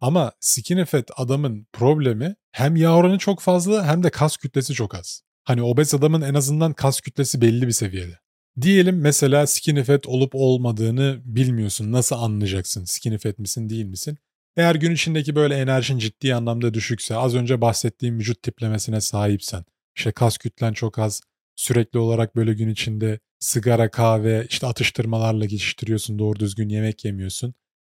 [0.00, 4.94] Ama skinny fat adamın problemi hem yağ oranı çok fazla hem de kas kütlesi çok
[4.94, 5.22] az.
[5.44, 8.18] Hani obez adamın en azından kas kütlesi belli bir seviyede.
[8.60, 11.92] Diyelim mesela skinny fat olup olmadığını bilmiyorsun.
[11.92, 14.18] Nasıl anlayacaksın skinny fat misin değil misin?
[14.56, 19.64] Eğer gün içindeki böyle enerjin ciddi anlamda düşükse, az önce bahsettiğim vücut tiplemesine sahipsen,
[19.96, 21.20] işte kas kütlen çok az,
[21.56, 27.54] sürekli olarak böyle gün içinde sigara, kahve, işte atıştırmalarla geçiştiriyorsun, doğru düzgün yemek yemiyorsun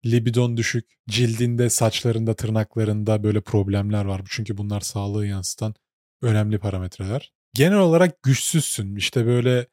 [0.06, 4.22] libidon düşük, cildinde, saçlarında, tırnaklarında böyle problemler var.
[4.30, 5.76] Çünkü bunlar sağlığı yansıtan
[6.22, 7.34] önemli parametreler.
[7.54, 8.96] Genel olarak güçsüzsün.
[8.96, 9.68] İşte böyle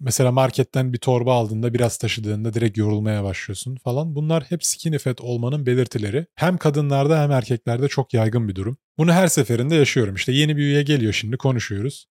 [0.00, 4.14] mesela marketten bir torba aldığında biraz taşıdığında direkt yorulmaya başlıyorsun falan.
[4.14, 6.26] Bunlar hep skinny fat olmanın belirtileri.
[6.34, 8.76] Hem kadınlarda hem erkeklerde çok yaygın bir durum.
[8.98, 10.14] Bunu her seferinde yaşıyorum.
[10.14, 12.06] İşte yeni bir üye geliyor şimdi konuşuyoruz.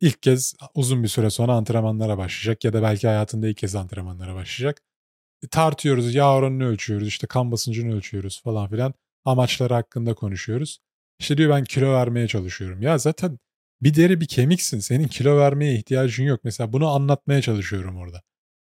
[0.00, 4.34] İlk kez uzun bir süre sonra antrenmanlara başlayacak ya da belki hayatında ilk kez antrenmanlara
[4.34, 4.82] başlayacak
[5.50, 8.94] tartıyoruz, yağ oranını ölçüyoruz, işte kan basıncını ölçüyoruz falan filan.
[9.24, 10.78] Amaçları hakkında konuşuyoruz.
[11.18, 12.82] İşte diyor ben kilo vermeye çalışıyorum.
[12.82, 13.38] Ya zaten
[13.82, 14.78] bir deri bir kemiksin.
[14.78, 16.40] Senin kilo vermeye ihtiyacın yok.
[16.44, 18.22] Mesela bunu anlatmaya çalışıyorum orada.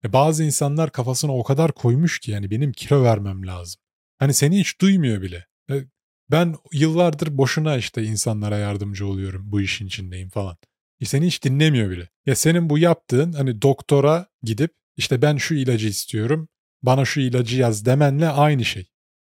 [0.05, 3.81] E bazı insanlar kafasına o kadar koymuş ki yani benim kilo vermem lazım.
[4.19, 5.47] Hani seni hiç duymuyor bile.
[5.71, 5.85] E
[6.31, 9.53] ben yıllardır boşuna işte insanlara yardımcı oluyorum.
[9.53, 10.57] Bu işin içindeyim falan.
[11.01, 12.09] E seni hiç dinlemiyor bile.
[12.27, 16.49] Ya senin bu yaptığın hani doktora gidip işte ben şu ilacı istiyorum
[16.83, 18.89] bana şu ilacı yaz demenle aynı şey.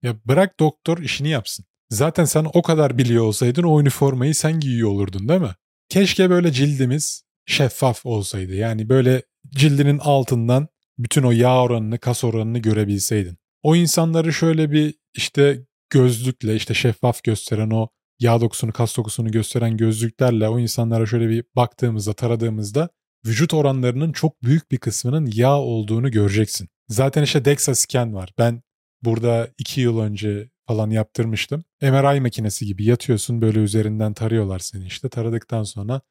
[0.03, 1.65] Ya bırak doktor işini yapsın.
[1.89, 5.55] Zaten sen o kadar biliyor olsaydın o üniformayı sen giyiyor olurdun değil mi?
[5.89, 8.55] Keşke böyle cildimiz şeffaf olsaydı.
[8.55, 13.37] Yani böyle cildinin altından bütün o yağ oranını, kas oranını görebilseydin.
[13.63, 17.87] O insanları şöyle bir işte gözlükle işte şeffaf gösteren o
[18.19, 22.89] yağ dokusunu, kas dokusunu gösteren gözlüklerle o insanlara şöyle bir baktığımızda, taradığımızda
[23.25, 26.69] vücut oranlarının çok büyük bir kısmının yağ olduğunu göreceksin.
[26.89, 28.33] Zaten işte DEXA scan var.
[28.37, 28.61] Ben
[29.01, 31.63] burada iki yıl önce falan yaptırmıştım.
[31.81, 35.09] MRI makinesi gibi yatıyorsun böyle üzerinden tarıyorlar seni işte.
[35.09, 36.01] Taradıktan sonra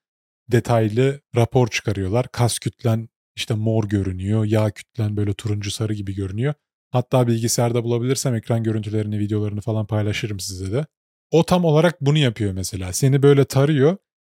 [0.49, 2.29] detaylı rapor çıkarıyorlar.
[2.33, 6.55] Kas kütlen işte mor görünüyor, yağ kütlen böyle turuncu sarı gibi görünüyor.
[6.91, 10.87] Hatta bilgisayarda bulabilirsem ekran görüntülerini, videolarını falan paylaşırım size de.
[11.31, 12.93] O tam olarak bunu yapıyor mesela.
[12.93, 13.97] Seni böyle tarıyor.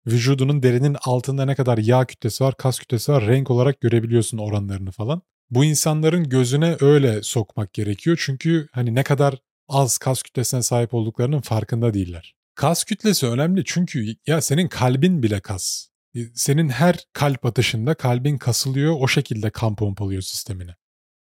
[0.08, 4.92] Vücudunun derinin altında ne kadar yağ kütlesi var, kas kütlesi var renk olarak görebiliyorsun oranlarını
[4.92, 5.22] falan.
[5.50, 8.22] Bu insanların gözüne öyle sokmak gerekiyor.
[8.26, 9.38] Çünkü hani ne kadar
[9.68, 12.36] az kas kütlesine sahip olduklarının farkında değiller.
[12.56, 15.88] Kas kütlesi önemli çünkü ya senin kalbin bile kas.
[16.16, 20.76] E, senin her kalp atışında kalbin kasılıyor o şekilde kan pompalıyor sistemine.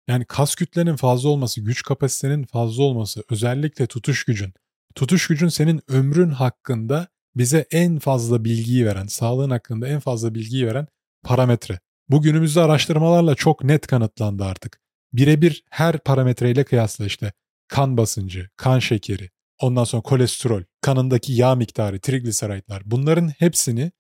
[0.08, 4.54] Yani kas kütlenin fazla olması, güç kapasitenin fazla olması, özellikle tutuş gücün.
[4.96, 10.68] Tutuş gücün senin ömrün hakkında bize en fazla bilgiyi veren, sağlığın hakkında en fazla bilgiyi
[10.68, 10.88] veren
[11.24, 11.80] parametre.
[12.10, 14.80] Bu günümüzde araştırmalarla çok net kanıtlandı artık.
[15.14, 17.34] Birebir her parametreyle kıyasla işte
[17.68, 23.92] kan basıncı, kan şekeri, ondan sonra kolesterol, kanındaki yağ miktarı, trigliseritler bunların hepsini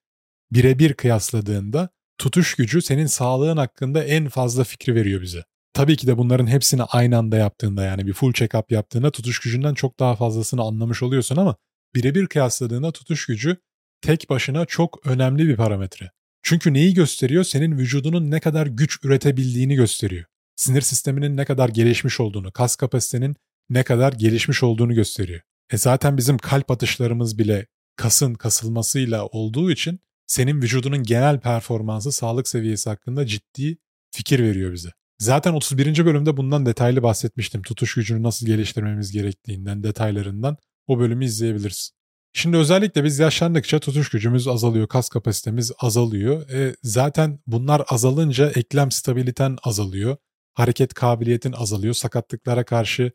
[0.51, 5.43] birebir kıyasladığında tutuş gücü senin sağlığın hakkında en fazla fikri veriyor bize.
[5.73, 9.73] Tabii ki de bunların hepsini aynı anda yaptığında yani bir full check-up yaptığında tutuş gücünden
[9.73, 11.55] çok daha fazlasını anlamış oluyorsun ama
[11.95, 13.57] birebir kıyasladığında tutuş gücü
[14.01, 16.11] tek başına çok önemli bir parametre.
[16.43, 17.43] Çünkü neyi gösteriyor?
[17.43, 20.25] Senin vücudunun ne kadar güç üretebildiğini gösteriyor.
[20.55, 23.35] Sinir sisteminin ne kadar gelişmiş olduğunu, kas kapasitenin
[23.69, 25.41] ne kadar gelişmiş olduğunu gösteriyor.
[25.71, 32.47] E zaten bizim kalp atışlarımız bile kasın kasılmasıyla olduğu için senin vücudunun genel performansı, sağlık
[32.47, 33.77] seviyesi hakkında ciddi
[34.11, 34.89] fikir veriyor bize.
[35.19, 36.05] Zaten 31.
[36.05, 37.61] bölümde bundan detaylı bahsetmiştim.
[37.61, 40.57] Tutuş gücünü nasıl geliştirmemiz gerektiğinden, detaylarından
[40.91, 41.91] o bölümü izleyebiliriz.
[42.33, 46.49] Şimdi özellikle biz yaşlandıkça tutuş gücümüz azalıyor, kas kapasitemiz azalıyor.
[46.49, 50.17] E, zaten bunlar azalınca eklem stabiliten azalıyor,
[50.53, 53.11] hareket kabiliyetin azalıyor, sakatlıklara karşı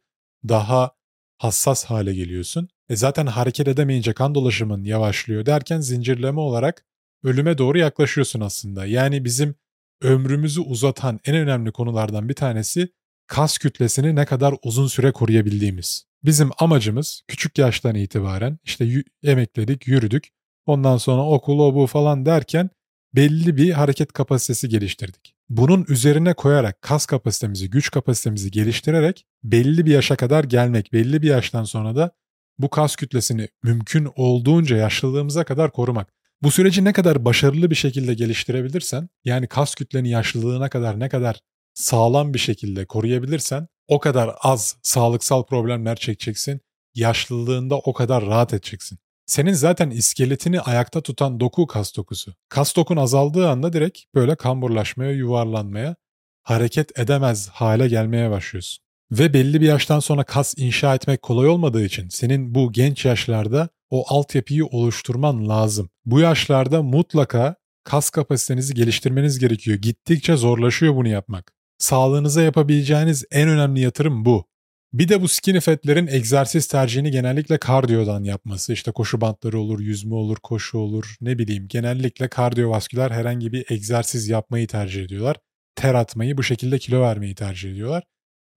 [0.49, 0.91] daha
[1.39, 2.69] hassas hale geliyorsun.
[2.89, 6.85] E zaten hareket edemeyince kan dolaşımın yavaşlıyor derken zincirleme olarak
[7.23, 8.87] ölüme doğru yaklaşıyorsun aslında.
[8.87, 9.55] Yani bizim
[10.03, 12.89] ömrümüzü uzatan en önemli konulardan bir tanesi
[13.27, 16.07] kas kütlesini ne kadar uzun süre koruyabildiğimiz.
[16.25, 20.29] Bizim amacımız küçük yaştan itibaren işte emekledik, yürüdük.
[20.67, 22.71] Ondan sonra okul, o bu falan derken
[23.15, 25.35] belli bir hareket kapasitesi geliştirdik.
[25.49, 31.29] Bunun üzerine koyarak kas kapasitemizi, güç kapasitemizi geliştirerek belli bir yaşa kadar gelmek, belli bir
[31.29, 32.11] yaştan sonra da
[32.59, 36.13] bu kas kütlesini mümkün olduğunca yaşlılığımıza kadar korumak.
[36.43, 41.41] Bu süreci ne kadar başarılı bir şekilde geliştirebilirsen, yani kas kütleni yaşlılığına kadar ne kadar
[41.77, 46.61] sağlam bir şekilde koruyabilirsen o kadar az sağlıksal problemler çekeceksin.
[46.95, 48.99] Yaşlılığında o kadar rahat edeceksin.
[49.27, 52.35] Senin zaten iskeletini ayakta tutan doku kas dokusu.
[52.49, 55.97] Kas dokun azaldığı anda direkt böyle kamburlaşmaya, yuvarlanmaya,
[56.43, 58.85] hareket edemez hale gelmeye başlıyorsun.
[59.13, 63.69] Ve belli bir yaştan sonra kas inşa etmek kolay olmadığı için senin bu genç yaşlarda
[63.91, 65.91] o altyapıyı oluşturman lazım.
[66.05, 69.79] Bu yaşlarda mutlaka kas kapasitenizi geliştirmeniz gerekiyor.
[69.79, 71.56] Gittikçe zorlaşıyor bunu yapmak.
[71.79, 74.47] Sağlığınıza yapabileceğiniz en önemli yatırım bu.
[74.93, 78.73] Bir de bu skinny fat'lerin egzersiz tercihini genellikle kardiyodan yapması.
[78.73, 81.69] İşte koşu bantları olur, yüzme olur, koşu olur, ne bileyim.
[81.69, 85.37] Genellikle kardiyovasküler herhangi bir egzersiz yapmayı tercih ediyorlar.
[85.75, 88.03] Ter atmayı, bu şekilde kilo vermeyi tercih ediyorlar.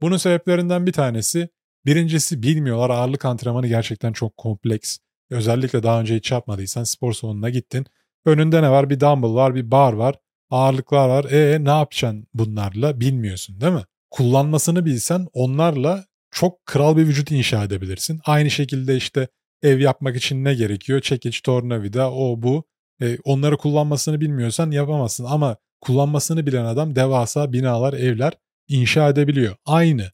[0.02, 1.50] Bunun sebeplerinden bir tanesi,
[1.86, 4.98] birincisi bilmiyorlar ağırlık antrenmanı gerçekten çok kompleks.
[5.30, 7.86] Özellikle daha önce hiç yapmadıysan spor salonuna gittin.
[8.26, 8.90] Önünde ne var?
[8.90, 10.16] Bir dumbbell var, bir bar var
[10.50, 11.26] ağırlıklar var.
[11.26, 13.84] E ne yapacaksın bunlarla bilmiyorsun değil mi?
[14.12, 18.20] Kullanmasını bilsen onlarla çok kral bir vücut inşa edebilirsin.
[18.26, 19.28] Aynı şekilde işte
[19.64, 21.02] ev yapmak için ne gerekiyor?
[21.02, 22.64] Çekiç, tornavida, o bu.
[23.02, 28.34] E, onları kullanmasını bilmiyorsan yapamazsın ama kullanmasını bilen adam devasa binalar, evler
[28.68, 29.56] inşa edebiliyor.
[29.66, 30.12] Aynı.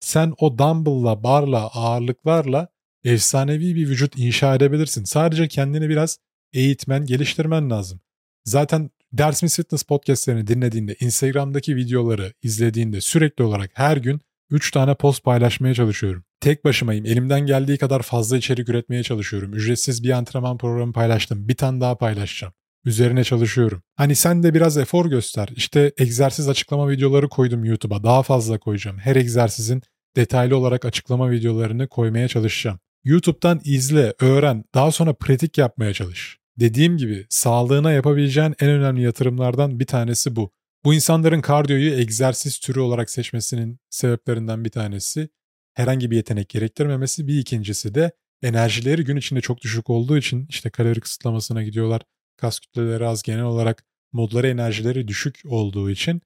[0.00, 2.68] Sen o dumbbell'la, barla, ağırlıklarla
[3.04, 5.04] efsanevi bir vücut inşa edebilirsin.
[5.04, 6.18] Sadece kendini biraz
[6.52, 8.00] eğitmen, geliştirmen lazım.
[8.44, 15.24] Zaten Dersimiz Fitness podcastlerini dinlediğinde, Instagram'daki videoları izlediğinde sürekli olarak her gün 3 tane post
[15.24, 16.24] paylaşmaya çalışıyorum.
[16.40, 17.06] Tek başımayım.
[17.06, 19.54] Elimden geldiği kadar fazla içerik üretmeye çalışıyorum.
[19.54, 21.48] Ücretsiz bir antrenman programı paylaştım.
[21.48, 22.54] Bir tane daha paylaşacağım.
[22.84, 23.82] Üzerine çalışıyorum.
[23.94, 25.48] Hani sen de biraz efor göster.
[25.56, 28.02] İşte egzersiz açıklama videoları koydum YouTube'a.
[28.02, 28.98] Daha fazla koyacağım.
[28.98, 29.82] Her egzersizin
[30.16, 32.78] detaylı olarak açıklama videolarını koymaya çalışacağım.
[33.04, 36.38] YouTube'dan izle, öğren, daha sonra pratik yapmaya çalış.
[36.60, 40.52] Dediğim gibi sağlığına yapabileceğin en önemli yatırımlardan bir tanesi bu.
[40.84, 45.28] Bu insanların kardiyoyu egzersiz türü olarak seçmesinin sebeplerinden bir tanesi
[45.74, 47.26] herhangi bir yetenek gerektirmemesi.
[47.26, 52.02] Bir ikincisi de enerjileri gün içinde çok düşük olduğu için işte kalori kısıtlamasına gidiyorlar.
[52.36, 56.22] Kas kütleleri az genel olarak modları enerjileri düşük olduğu için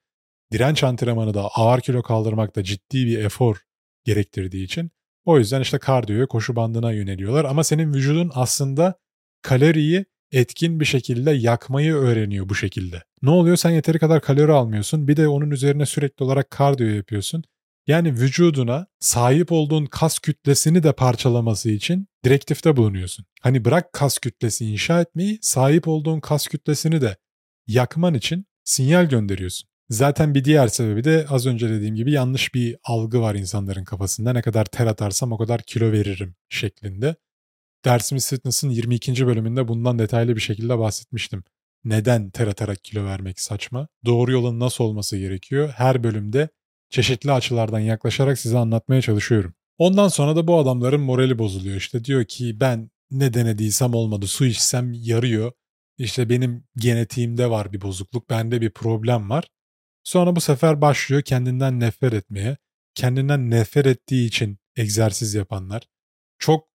[0.53, 3.57] direnç antrenmanı da ağır kilo kaldırmakta ciddi bir efor
[4.05, 4.91] gerektirdiği için
[5.25, 8.95] o yüzden işte kardiyoya koşu bandına yöneliyorlar ama senin vücudun aslında
[9.43, 13.03] kaloriyi etkin bir şekilde yakmayı öğreniyor bu şekilde.
[13.23, 13.57] Ne oluyor?
[13.57, 15.09] Sen yeteri kadar kalori almıyorsun.
[15.09, 17.45] Bir de onun üzerine sürekli olarak kardiyo yapıyorsun.
[17.87, 23.27] Yani vücuduna sahip olduğun kas kütlesini de parçalaması için direktifte bulunuyorsun.
[23.41, 27.17] Hani bırak kas kütlesi inşa etmeyi, sahip olduğun kas kütlesini de
[27.67, 29.71] yakman için sinyal gönderiyorsun.
[29.89, 34.33] Zaten bir diğer sebebi de az önce dediğim gibi yanlış bir algı var insanların kafasında.
[34.33, 37.17] Ne kadar ter atarsam o kadar kilo veririm şeklinde.
[37.85, 39.27] Dersimiz Fitness'ın 22.
[39.27, 41.45] bölümünde bundan detaylı bir şekilde bahsetmiştim.
[41.85, 43.89] Neden ter atarak kilo vermek saçma?
[44.05, 45.69] Doğru yolun nasıl olması gerekiyor?
[45.77, 46.49] Her bölümde
[46.91, 49.55] çeşitli açılardan yaklaşarak size anlatmaya çalışıyorum.
[49.79, 51.77] Ondan sonra da bu adamların morali bozuluyor.
[51.77, 54.27] İşte diyor ki ben ne denediysem olmadı.
[54.27, 55.53] Su içsem yarıyor.
[55.99, 58.31] İşte benim genetiğimde var bir bozukluk.
[58.31, 59.45] Bende bir problem var.
[60.05, 62.57] Sonra bu sefer başlıyor kendinden nefret etmeye.
[62.95, 65.83] Kendinden nefret ettiği için egzersiz yapanlar.
[66.39, 66.70] Çok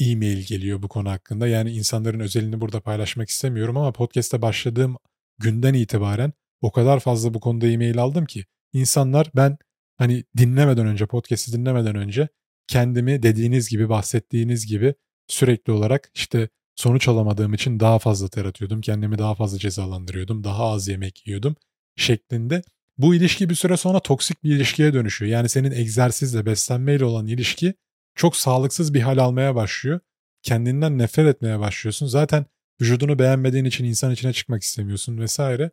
[0.00, 1.48] e-mail geliyor bu konu hakkında.
[1.48, 4.96] Yani insanların özelini burada paylaşmak istemiyorum ama podcast'te başladığım
[5.38, 9.58] günden itibaren o kadar fazla bu konuda e-mail aldım ki insanlar ben
[9.96, 12.28] hani dinlemeden önce podcast'i dinlemeden önce
[12.66, 14.94] kendimi dediğiniz gibi bahsettiğiniz gibi
[15.28, 18.80] sürekli olarak işte sonuç alamadığım için daha fazla ter atıyordum.
[18.80, 20.44] Kendimi daha fazla cezalandırıyordum.
[20.44, 21.56] Daha az yemek yiyordum
[21.96, 22.62] şeklinde.
[22.98, 25.32] Bu ilişki bir süre sonra toksik bir ilişkiye dönüşüyor.
[25.32, 27.74] Yani senin egzersizle, beslenmeyle olan ilişki
[28.14, 30.00] çok sağlıksız bir hal almaya başlıyor.
[30.42, 32.06] Kendinden nefret etmeye başlıyorsun.
[32.06, 32.46] Zaten
[32.80, 35.70] vücudunu beğenmediğin için insan içine çıkmak istemiyorsun vesaire.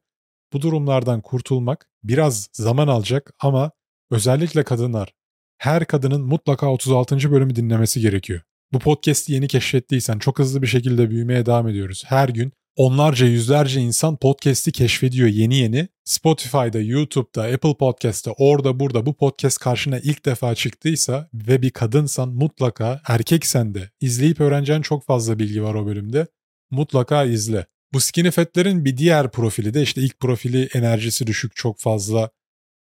[0.53, 3.71] Bu durumlardan kurtulmak biraz zaman alacak ama
[4.11, 5.13] özellikle kadınlar
[5.59, 7.31] her kadının mutlaka 36.
[7.31, 8.41] bölümü dinlemesi gerekiyor.
[8.73, 12.03] Bu podcast'i yeni keşfettiysen çok hızlı bir şekilde büyümeye devam ediyoruz.
[12.07, 15.87] Her gün onlarca yüzlerce insan podcast'i keşfediyor yeni yeni.
[16.03, 22.29] Spotify'da, YouTube'da, Apple Podcast'ta, orada burada bu podcast karşına ilk defa çıktıysa ve bir kadınsan
[22.29, 26.27] mutlaka erkeksen de izleyip öğreneceğin çok fazla bilgi var o bölümde.
[26.71, 27.65] Mutlaka izle.
[27.93, 32.29] Bu skinny fat'lerin bir diğer profili de işte ilk profili enerjisi düşük çok fazla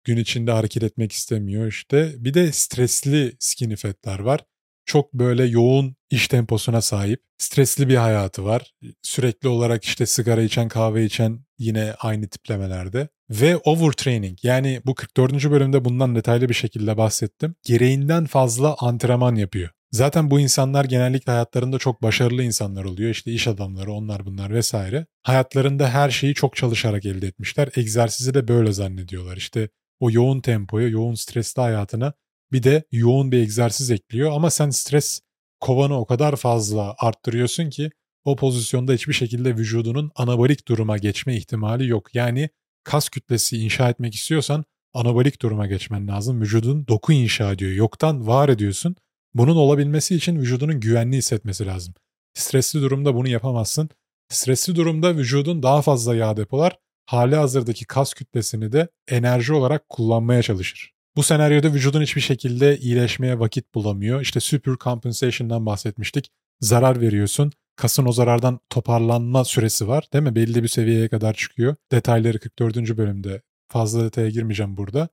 [0.04, 2.14] gün içinde hareket etmek istemiyor işte.
[2.18, 4.40] Bir de stresli skinny fat'ler var
[4.86, 7.22] çok böyle yoğun iş temposuna sahip.
[7.38, 8.74] Stresli bir hayatı var.
[9.02, 13.08] Sürekli olarak işte sigara içen, kahve içen yine aynı tiplemelerde.
[13.30, 15.52] Ve overtraining yani bu 44.
[15.52, 17.56] bölümde bundan detaylı bir şekilde bahsettim.
[17.64, 19.70] Gereğinden fazla antrenman yapıyor.
[19.92, 23.10] Zaten bu insanlar genellikle hayatlarında çok başarılı insanlar oluyor.
[23.10, 25.06] İşte iş adamları, onlar bunlar vesaire.
[25.24, 27.70] Hayatlarında her şeyi çok çalışarak elde etmişler.
[27.76, 29.38] Egzersizi de böyle zannediyorlar.
[29.38, 29.70] İşte
[30.00, 32.14] o yoğun tempoya, yoğun stresli hayatına
[32.54, 35.22] bir de yoğun bir egzersiz ekliyor ama sen stres
[35.60, 37.90] kovanı o kadar fazla arttırıyorsun ki
[38.26, 42.16] o pozisyonda hiçbir şekilde vücudunun anabolik duruma geçme ihtimali yok.
[42.16, 42.50] Yani
[42.84, 46.42] kas kütlesi inşa etmek istiyorsan anabolik duruma geçmen lazım.
[46.42, 47.72] Vücudun doku inşa ediyor.
[47.72, 48.96] Yoktan var ediyorsun.
[49.34, 51.94] Bunun olabilmesi için vücudunun güvenli hissetmesi lazım.
[52.34, 53.90] Stresli durumda bunu yapamazsın.
[54.30, 60.42] Stresli durumda vücudun daha fazla yağ depolar, hali hazırdaki kas kütlesini de enerji olarak kullanmaya
[60.42, 60.94] çalışır.
[61.16, 64.22] Bu senaryoda vücudun hiçbir şekilde iyileşmeye vakit bulamıyor.
[64.22, 66.32] İşte super compensation'dan bahsetmiştik.
[66.62, 67.52] Zarar veriyorsun.
[67.76, 70.36] Kasın o zarardan toparlanma süresi var değil mi?
[70.36, 71.76] Belli bir seviyeye kadar çıkıyor.
[71.92, 72.98] Detayları 44.
[72.98, 73.42] bölümde.
[73.68, 75.10] Fazla detaya girmeyeceğim burada.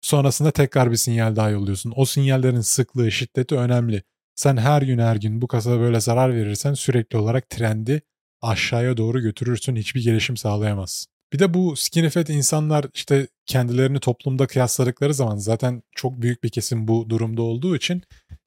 [0.00, 1.92] Sonrasında tekrar bir sinyal daha yolluyorsun.
[1.96, 4.02] O sinyallerin sıklığı, şiddeti önemli.
[4.34, 8.02] Sen her gün her gün bu kasa böyle zarar verirsen sürekli olarak trendi
[8.42, 9.76] aşağıya doğru götürürsün.
[9.76, 11.13] Hiçbir gelişim sağlayamazsın.
[11.34, 16.48] Bir de bu skinny fat insanlar işte kendilerini toplumda kıyasladıkları zaman zaten çok büyük bir
[16.48, 18.02] kesim bu durumda olduğu için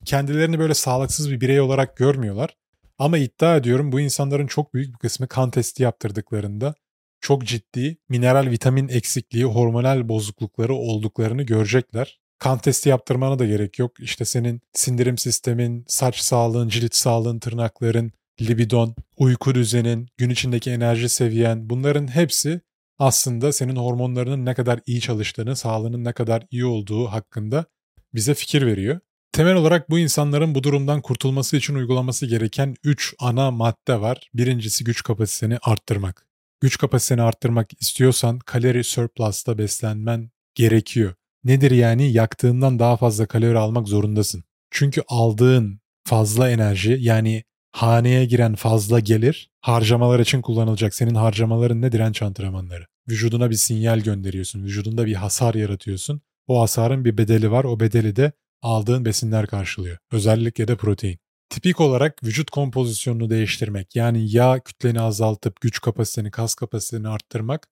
[0.05, 2.55] kendilerini böyle sağlıksız bir birey olarak görmüyorlar.
[2.97, 6.75] Ama iddia ediyorum bu insanların çok büyük bir kısmı kan testi yaptırdıklarında
[7.21, 12.19] çok ciddi mineral vitamin eksikliği, hormonal bozuklukları olduklarını görecekler.
[12.39, 13.99] Kan testi yaptırmana da gerek yok.
[13.99, 18.11] İşte senin sindirim sistemin, saç sağlığın, cilt sağlığın, tırnakların,
[18.41, 22.61] libidon, uyku düzenin, gün içindeki enerji seviyen bunların hepsi
[22.99, 27.65] aslında senin hormonlarının ne kadar iyi çalıştığını, sağlığının ne kadar iyi olduğu hakkında
[28.13, 28.99] bize fikir veriyor.
[29.31, 34.29] Temel olarak bu insanların bu durumdan kurtulması için uygulaması gereken 3 ana madde var.
[34.33, 36.27] Birincisi güç kapasiteni arttırmak.
[36.61, 41.13] Güç kapasiteni arttırmak istiyorsan kalori surplus'ta beslenmen gerekiyor.
[41.43, 42.11] Nedir yani?
[42.11, 44.43] Yaktığından daha fazla kalori almak zorundasın.
[44.71, 47.43] Çünkü aldığın fazla enerji yani
[47.77, 50.95] haneye giren fazla gelir harcamalar için kullanılacak.
[50.95, 52.85] Senin harcamaların ne direnç antrenmanları.
[53.09, 54.63] Vücuduna bir sinyal gönderiyorsun.
[54.63, 56.21] Vücudunda bir hasar yaratıyorsun.
[56.47, 57.63] O hasarın bir bedeli var.
[57.63, 59.97] O bedeli de aldığın besinler karşılıyor.
[60.11, 61.19] Özellikle de protein.
[61.49, 67.67] Tipik olarak vücut kompozisyonunu değiştirmek yani yağ kütleni azaltıp güç kapasiteni, kas kapasiteni arttırmak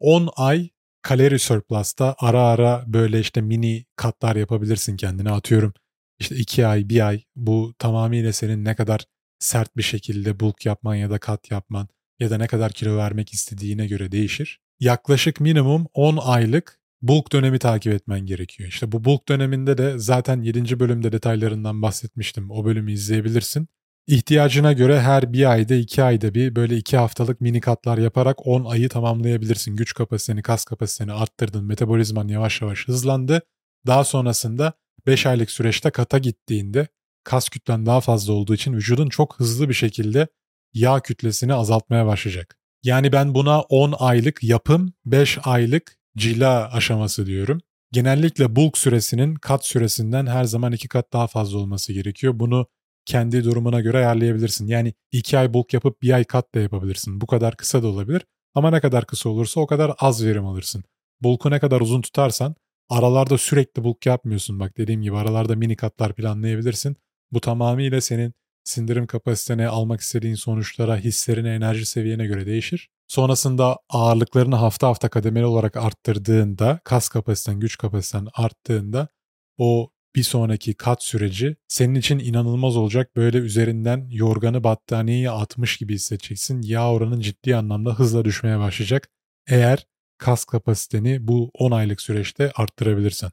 [0.00, 0.68] 10 ay
[1.02, 5.72] kalori surplus'ta ara ara böyle işte mini katlar yapabilirsin kendine atıyorum.
[6.18, 9.04] İşte 2 ay, 1 ay bu tamamıyla senin ne kadar
[9.38, 11.88] sert bir şekilde bulk yapman ya da kat yapman
[12.20, 14.60] ya da ne kadar kilo vermek istediğine göre değişir.
[14.80, 18.68] Yaklaşık minimum 10 aylık bulk dönemi takip etmen gerekiyor.
[18.68, 20.80] İşte bu bulk döneminde de zaten 7.
[20.80, 22.50] bölümde detaylarından bahsetmiştim.
[22.50, 23.68] O bölümü izleyebilirsin.
[24.06, 28.64] İhtiyacına göre her bir ayda iki ayda bir böyle iki haftalık mini katlar yaparak 10
[28.64, 29.76] ayı tamamlayabilirsin.
[29.76, 33.42] Güç kapasiteni, kas kapasiteni arttırdın, metabolizman yavaş yavaş hızlandı.
[33.86, 34.72] Daha sonrasında
[35.06, 36.88] 5 aylık süreçte kata gittiğinde
[37.24, 40.28] kas kütlen daha fazla olduğu için vücudun çok hızlı bir şekilde
[40.74, 42.58] yağ kütlesini azaltmaya başlayacak.
[42.82, 47.60] Yani ben buna 10 aylık yapım, 5 aylık cila aşaması diyorum.
[47.92, 52.38] Genellikle bulk süresinin kat süresinden her zaman iki kat daha fazla olması gerekiyor.
[52.38, 52.66] Bunu
[53.04, 54.66] kendi durumuna göre ayarlayabilirsin.
[54.66, 57.20] Yani iki ay bulk yapıp bir ay kat da yapabilirsin.
[57.20, 58.22] Bu kadar kısa da olabilir.
[58.54, 60.84] Ama ne kadar kısa olursa o kadar az verim alırsın.
[61.20, 62.54] Bulk'u ne kadar uzun tutarsan
[62.88, 64.60] aralarda sürekli bulk yapmıyorsun.
[64.60, 66.96] Bak dediğim gibi aralarda mini katlar planlayabilirsin.
[67.32, 72.88] Bu tamamıyla senin sindirim kapasitene, almak istediğin sonuçlara, hislerine, enerji seviyene göre değişir.
[73.08, 79.08] Sonrasında ağırlıklarını hafta hafta kademeli olarak arttırdığında, kas kapasiten, güç kapasiten arttığında
[79.58, 83.16] o bir sonraki kat süreci senin için inanılmaz olacak.
[83.16, 86.62] Böyle üzerinden yorganı battaniyeyi atmış gibi hissedeceksin.
[86.62, 89.08] Yağ oranın ciddi anlamda hızla düşmeye başlayacak.
[89.48, 89.86] Eğer
[90.18, 93.30] kas kapasiteni bu 10 aylık süreçte arttırabilirsen.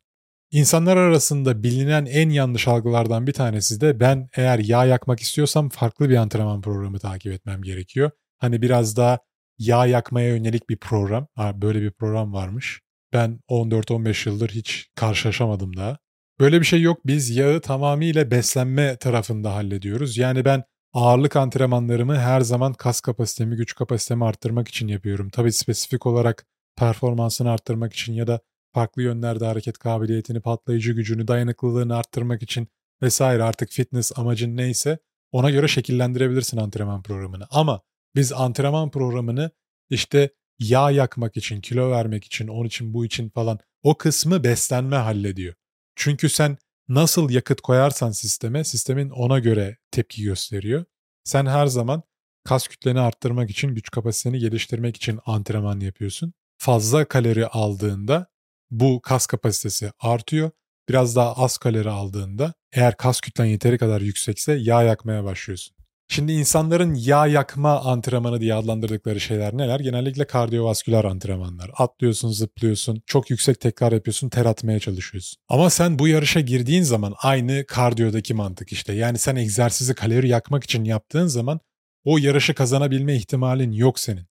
[0.56, 6.10] İnsanlar arasında bilinen en yanlış algılardan bir tanesi de ben eğer yağ yakmak istiyorsam farklı
[6.10, 8.12] bir antrenman programı takip etmem gerekiyor.
[8.38, 9.20] Hani biraz daha
[9.58, 11.28] yağ yakmaya yönelik bir program.
[11.36, 12.82] Ha, böyle bir program varmış.
[13.14, 15.98] Ben 14-15 yıldır hiç karşılaşamadım daha.
[16.40, 17.00] Böyle bir şey yok.
[17.06, 20.18] Biz yağı tamamıyla beslenme tarafında hallediyoruz.
[20.18, 25.30] Yani ben ağırlık antrenmanlarımı her zaman kas kapasitemi, güç kapasitemi arttırmak için yapıyorum.
[25.30, 26.46] Tabii spesifik olarak
[26.78, 28.40] performansını arttırmak için ya da
[28.76, 32.68] farklı yönlerde hareket kabiliyetini, patlayıcı gücünü, dayanıklılığını arttırmak için
[33.02, 35.00] vesaire artık fitness amacın neyse
[35.32, 37.48] ona göre şekillendirebilirsin antrenman programını.
[37.50, 37.82] Ama
[38.16, 39.52] biz antrenman programını
[39.90, 44.96] işte yağ yakmak için, kilo vermek için, onun için bu için falan o kısmı beslenme
[44.96, 45.54] hallediyor.
[45.96, 46.58] Çünkü sen
[46.90, 50.86] nasıl yakıt koyarsan sisteme, sistemin ona göre tepki gösteriyor.
[51.24, 52.04] Sen her zaman
[52.44, 56.34] kas kütleni arttırmak için, güç kapasiteni geliştirmek için antrenman yapıyorsun.
[56.58, 58.35] Fazla kalori aldığında
[58.72, 60.52] bu kas kapasitesi artıyor.
[60.90, 65.76] Biraz daha az kalori aldığında eğer kas kütlen yeteri kadar yüksekse yağ yakmaya başlıyorsun.
[66.08, 69.80] Şimdi insanların yağ yakma antrenmanı diye adlandırdıkları şeyler neler?
[69.80, 71.72] Genellikle kardiyovasküler antrenmanlar.
[71.78, 75.42] Atlıyorsun, zıplıyorsun, çok yüksek tekrar yapıyorsun, ter atmaya çalışıyorsun.
[75.50, 78.94] Ama sen bu yarışa girdiğin zaman aynı kardiyodaki mantık işte.
[78.94, 81.60] Yani sen egzersizi kalori yakmak için yaptığın zaman
[82.04, 84.28] o yarışı kazanabilme ihtimalin yok senin.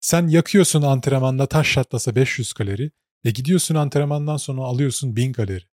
[0.00, 2.90] Sen yakıyorsun antrenmanda taş çatlasa 500 kalori
[3.24, 5.64] ve gidiyorsun antrenmandan sonra alıyorsun 1000 kalori.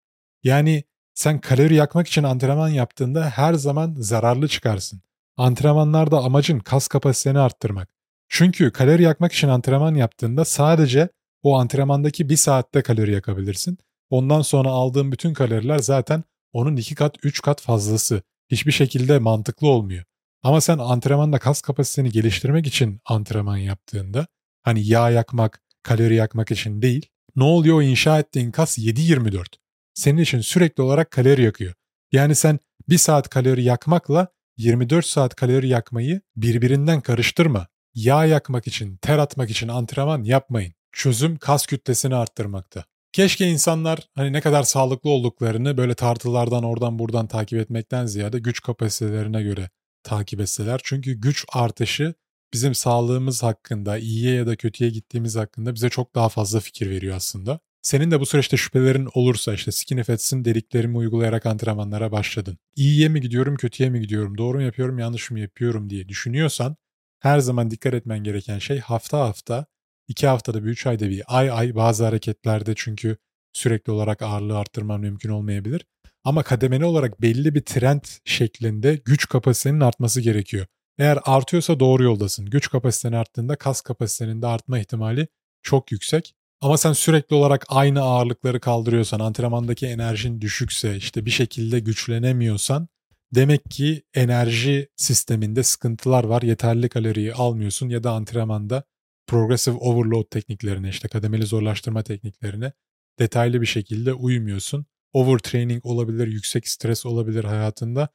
[0.44, 0.84] Yani
[1.14, 5.02] sen kalori yakmak için antrenman yaptığında her zaman zararlı çıkarsın.
[5.38, 7.90] Antrenmanlarda amacın kas kapasiteni arttırmak.
[8.30, 11.10] Çünkü kalori yakmak için antrenman yaptığında sadece
[11.44, 13.78] o antrenmandaki bir saatte kalori yakabilirsin.
[14.10, 16.24] Ondan sonra aldığın bütün kaloriler zaten
[16.54, 18.22] onun iki kat, üç kat fazlası.
[18.52, 20.04] Hiçbir şekilde mantıklı olmuyor.
[20.44, 24.28] Ama sen antrenmanda kas kapasiteni geliştirmek için antrenman yaptığında,
[24.62, 29.46] hani yağ yakmak, kalori yakmak için değil, ne oluyor inşa ettiğin kas 7-24.
[29.94, 31.74] Senin için sürekli olarak kalori yakıyor.
[32.12, 32.60] Yani sen
[32.90, 34.28] bir saat kalori yakmakla
[34.58, 37.68] 24 saat kalori yakmayı birbirinden karıştırma.
[37.96, 40.74] Yağ yakmak için, ter atmak için antrenman yapmayın.
[40.92, 42.84] Çözüm kas kütlesini arttırmakta.
[43.12, 48.62] Keşke insanlar hani ne kadar sağlıklı olduklarını böyle tartılardan oradan buradan takip etmekten ziyade güç
[48.62, 49.70] kapasitelerine göre
[50.04, 50.82] takip etseler.
[50.84, 52.14] Çünkü güç artışı
[52.54, 57.16] bizim sağlığımız hakkında, iyiye ya da kötüye gittiğimiz hakkında bize çok daha fazla fikir veriyor
[57.16, 57.60] aslında.
[57.82, 62.58] Senin de bu süreçte şüphelerin olursa işte skinny fats'in dediklerimi uygulayarak antrenmanlara başladın.
[62.76, 66.76] İyiye mi gidiyorum, kötüye mi gidiyorum, doğru mu yapıyorum, yanlış mı yapıyorum diye düşünüyorsan
[67.20, 69.66] her zaman dikkat etmen gereken şey hafta hafta,
[70.08, 73.18] iki haftada bir, üç ayda bir, ay ay bazı hareketlerde çünkü
[73.54, 75.86] sürekli olarak ağırlığı arttırman mümkün olmayabilir.
[76.24, 80.66] Ama kademeli olarak belli bir trend şeklinde güç kapasitenin artması gerekiyor.
[80.98, 82.46] Eğer artıyorsa doğru yoldasın.
[82.46, 85.28] Güç kapasiten arttığında kas kapasitenin de artma ihtimali
[85.62, 86.36] çok yüksek.
[86.62, 92.88] Ama sen sürekli olarak aynı ağırlıkları kaldırıyorsan, antrenmandaki enerjin düşükse, işte bir şekilde güçlenemiyorsan
[93.36, 96.42] demek ki enerji sisteminde sıkıntılar var.
[96.42, 98.84] Yeterli kaloriyi almıyorsun ya da antrenmanda
[99.28, 102.72] progressive overload tekniklerine, işte kademeli zorlaştırma tekniklerine
[103.20, 104.86] detaylı bir şekilde uymuyorsun.
[105.14, 108.10] Overtraining olabilir, yüksek stres olabilir hayatında.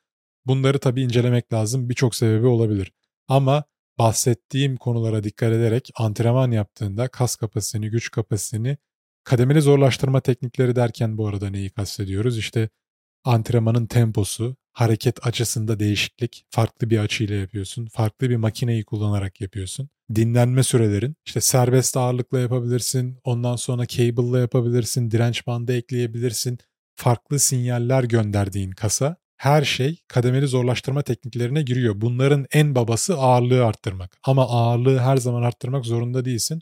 [0.47, 1.89] Bunları tabii incelemek lazım.
[1.89, 2.93] Birçok sebebi olabilir.
[3.29, 3.65] Ama
[3.99, 8.77] bahsettiğim konulara dikkat ederek antrenman yaptığında kas kapasiteni, güç kapasiteni,
[9.25, 12.39] kademeli zorlaştırma teknikleri derken bu arada neyi kastediyoruz?
[12.39, 12.69] İşte
[13.25, 19.89] antrenmanın temposu, hareket açısında değişiklik, farklı bir açıyla yapıyorsun, farklı bir makineyi kullanarak yapıyorsun.
[20.15, 26.59] Dinlenme sürelerin, işte serbest ağırlıkla yapabilirsin, ondan sonra cable'la yapabilirsin, direnç bandı ekleyebilirsin,
[26.97, 32.01] farklı sinyaller gönderdiğin kasa her şey kademeli zorlaştırma tekniklerine giriyor.
[32.01, 34.19] Bunların en babası ağırlığı arttırmak.
[34.23, 36.61] Ama ağırlığı her zaman arttırmak zorunda değilsin.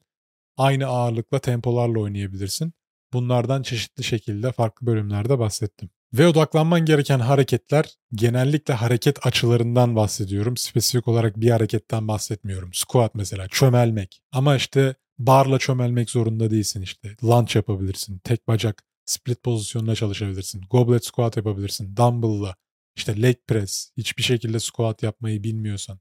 [0.57, 2.73] Aynı ağırlıkla tempolarla oynayabilirsin.
[3.13, 5.91] Bunlardan çeşitli şekilde farklı bölümlerde bahsettim.
[6.13, 10.57] Ve odaklanman gereken hareketler genellikle hareket açılarından bahsediyorum.
[10.57, 12.71] Spesifik olarak bir hareketten bahsetmiyorum.
[12.73, 14.23] Squat mesela, çömelmek.
[14.33, 17.17] Ama işte barla çömelmek zorunda değilsin işte.
[17.25, 20.63] Lunge yapabilirsin, tek bacak split pozisyonunda çalışabilirsin.
[20.71, 22.57] Goblet squat yapabilirsin, dumbbell'la.
[22.97, 26.01] İşte leg press, hiçbir şekilde squat yapmayı bilmiyorsan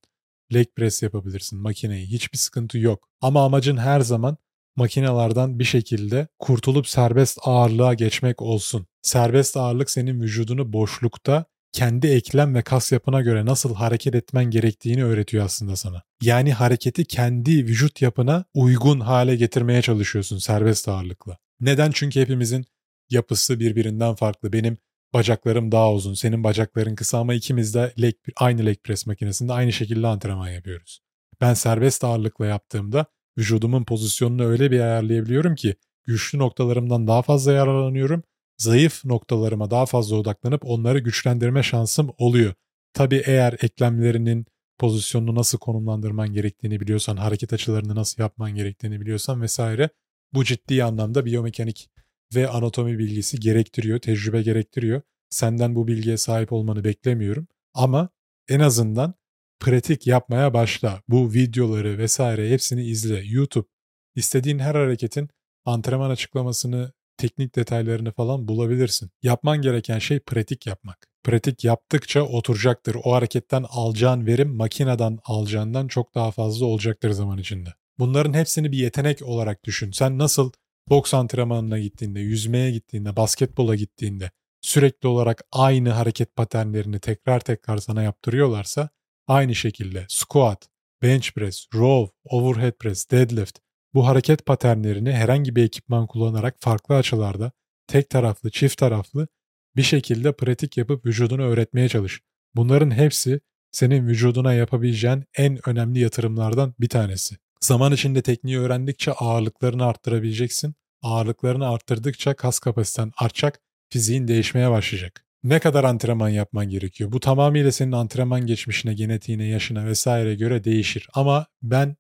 [0.54, 2.08] leg press yapabilirsin makineyi.
[2.08, 3.10] Hiçbir sıkıntı yok.
[3.22, 4.38] Ama amacın her zaman
[4.76, 8.88] makinelerden bir şekilde kurtulup serbest ağırlığa geçmek olsun.
[9.02, 15.06] Serbest ağırlık senin vücudunu boşlukta kendi eklem ve kas yapına göre nasıl hareket etmen gerektiğini
[15.06, 16.04] öğretiyor aslında sana.
[16.22, 21.38] Yani hareketi kendi vücut yapına uygun hale getirmeye çalışıyorsun serbest ağırlıkla.
[21.60, 21.92] Neden?
[21.92, 22.66] Çünkü hepimizin
[23.10, 24.54] yapısı birbirinden farklı.
[24.54, 24.78] Benim
[25.14, 29.74] bacaklarım daha uzun, senin bacakların kısa ama ikimiz de leg, aynı leg press makinesinde aynı
[29.74, 31.00] şekilde antrenman yapıyoruz.
[31.42, 33.06] Ben serbest ağırlıkla yaptığımda
[33.38, 38.24] vücudumun pozisyonunu öyle bir ayarlayabiliyorum ki güçlü noktalarımdan daha fazla yararlanıyorum.
[38.58, 42.54] Zayıf noktalarıma daha fazla odaklanıp onları güçlendirme şansım oluyor.
[42.94, 44.46] Tabii eğer eklemlerinin
[44.78, 49.90] pozisyonunu nasıl konumlandırman gerektiğini biliyorsan, hareket açılarını nasıl yapman gerektiğini biliyorsan vesaire
[50.34, 51.90] bu ciddi anlamda biyomekanik
[52.36, 55.02] ve anatomi bilgisi gerektiriyor, tecrübe gerektiriyor.
[55.30, 58.10] Senden bu bilgiye sahip olmanı beklemiyorum ama
[58.50, 59.14] en azından
[59.60, 61.02] pratik yapmaya başla.
[61.08, 63.22] Bu videoları vesaire hepsini izle.
[63.26, 63.68] YouTube
[64.16, 65.30] istediğin her hareketin
[65.66, 69.10] antrenman açıklamasını, teknik detaylarını falan bulabilirsin.
[69.24, 71.08] Yapman gereken şey pratik yapmak.
[71.24, 72.98] Pratik yaptıkça oturacaktır.
[73.04, 77.70] O hareketten alacağın verim makineden alacağından çok daha fazla olacaktır zaman içinde.
[78.00, 79.92] Bunların hepsini bir yetenek olarak düşün.
[79.92, 80.52] Sen nasıl
[80.90, 84.32] boks antrenmanına gittiğinde, yüzmeye gittiğinde, basketbola gittiğinde
[84.62, 88.90] sürekli olarak aynı hareket paternlerini tekrar tekrar sana yaptırıyorlarsa
[89.28, 90.70] aynı şekilde squat,
[91.02, 93.60] bench press, row, overhead press, deadlift
[93.94, 97.52] bu hareket paternlerini herhangi bir ekipman kullanarak farklı açılarda
[97.88, 99.28] tek taraflı, çift taraflı
[99.76, 102.22] bir şekilde pratik yapıp vücudunu öğretmeye çalış.
[102.56, 103.40] Bunların hepsi
[103.72, 107.36] senin vücuduna yapabileceğin en önemli yatırımlardan bir tanesi.
[107.62, 110.76] Zaman içinde tekniği öğrendikçe ağırlıklarını arttırabileceksin.
[111.02, 115.26] Ağırlıklarını arttırdıkça kas kapasiten artacak, fiziğin değişmeye başlayacak.
[115.44, 117.12] Ne kadar antrenman yapman gerekiyor?
[117.12, 121.08] Bu tamamıyla senin antrenman geçmişine, genetiğine, yaşına vesaire göre değişir.
[121.14, 121.96] Ama ben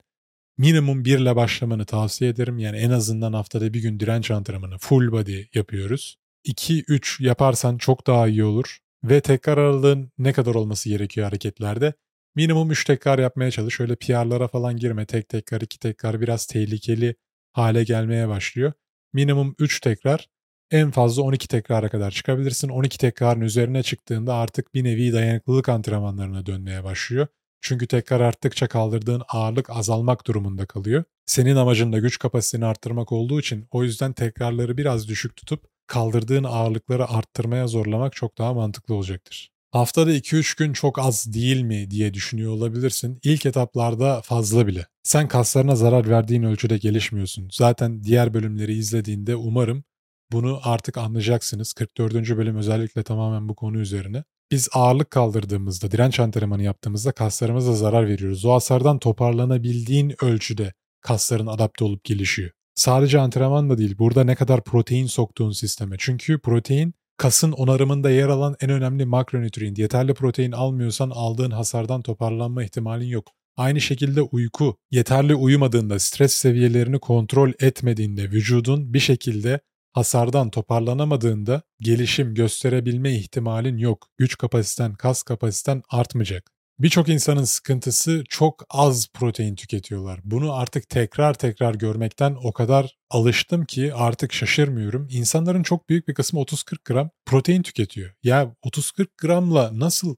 [0.57, 2.59] minimum 1 ile başlamanı tavsiye ederim.
[2.59, 6.17] Yani en azından haftada bir gün direnç antrenmanı full body yapıyoruz.
[6.45, 8.77] 2-3 yaparsan çok daha iyi olur.
[9.03, 11.93] Ve tekrar aralığın ne kadar olması gerekiyor hareketlerde?
[12.36, 13.79] Minimum 3 tekrar yapmaya çalış.
[13.79, 15.05] Öyle PR'lara falan girme.
[15.05, 17.15] Tek tekrar, 2 tekrar biraz tehlikeli
[17.53, 18.73] hale gelmeye başlıyor.
[19.13, 20.29] Minimum 3 tekrar
[20.71, 22.69] en fazla 12 tekrara kadar çıkabilirsin.
[22.69, 27.27] 12 tekrarın üzerine çıktığında artık bir nevi dayanıklılık antrenmanlarına dönmeye başlıyor.
[27.61, 31.03] Çünkü tekrar arttıkça kaldırdığın ağırlık azalmak durumunda kalıyor.
[31.25, 36.43] Senin amacın da güç kapasiteni arttırmak olduğu için o yüzden tekrarları biraz düşük tutup kaldırdığın
[36.43, 39.54] ağırlıkları arttırmaya zorlamak çok daha mantıklı olacaktır.
[39.76, 43.19] Haftada 2-3 gün çok az değil mi diye düşünüyor olabilirsin.
[43.23, 44.86] İlk etaplarda fazla bile.
[45.03, 47.49] Sen kaslarına zarar verdiğin ölçüde gelişmiyorsun.
[47.51, 49.84] Zaten diğer bölümleri izlediğinde umarım
[50.32, 51.73] bunu artık anlayacaksınız.
[51.73, 52.13] 44.
[52.13, 54.23] bölüm özellikle tamamen bu konu üzerine.
[54.51, 58.45] Biz ağırlık kaldırdığımızda, direnç antrenmanı yaptığımızda kaslarımıza zarar veriyoruz.
[58.45, 62.51] O hasardan toparlanabildiğin ölçüde kasların adapte olup gelişiyor.
[62.76, 65.95] Sadece antrenman da değil, burada ne kadar protein soktuğun sisteme.
[65.99, 69.78] Çünkü protein kasın onarımında yer alan en önemli makronutrient.
[69.78, 73.32] Yeterli protein almıyorsan aldığın hasardan toparlanma ihtimalin yok.
[73.57, 79.59] Aynı şekilde uyku, yeterli uyumadığında, stres seviyelerini kontrol etmediğinde vücudun bir şekilde
[79.93, 84.07] hasardan toparlanamadığında gelişim gösterebilme ihtimalin yok.
[84.18, 86.54] Güç kapasiten, kas kapasiten artmayacak.
[86.80, 90.19] Birçok insanın sıkıntısı çok az protein tüketiyorlar.
[90.23, 95.07] Bunu artık tekrar tekrar görmekten o kadar alıştım ki artık şaşırmıyorum.
[95.11, 98.13] İnsanların çok büyük bir kısmı 30-40 gram protein tüketiyor.
[98.23, 100.15] Ya 30-40 gramla nasıl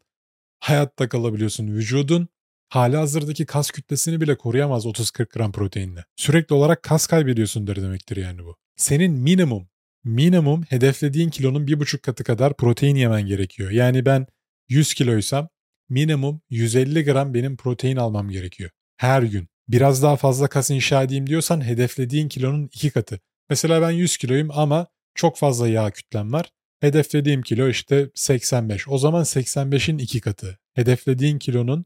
[0.59, 1.67] hayatta kalabiliyorsun?
[1.67, 2.27] Vücudun
[2.69, 6.05] hali hazırdaki kas kütlesini bile koruyamaz 30-40 gram proteinle.
[6.15, 8.55] Sürekli olarak kas kaybediyorsun demektir yani bu.
[8.75, 9.69] Senin minimum,
[10.03, 13.71] minimum hedeflediğin kilonun bir buçuk katı kadar protein yemen gerekiyor.
[13.71, 14.27] Yani ben
[14.69, 15.49] 100 kiloysam
[15.89, 18.69] minimum 150 gram benim protein almam gerekiyor.
[18.97, 19.47] Her gün.
[19.67, 23.19] Biraz daha fazla kas inşa edeyim diyorsan hedeflediğin kilonun iki katı.
[23.49, 26.51] Mesela ben 100 kiloyum ama çok fazla yağ kütlem var.
[26.79, 28.87] Hedeflediğim kilo işte 85.
[28.87, 30.59] O zaman 85'in iki katı.
[30.73, 31.85] Hedeflediğin kilonun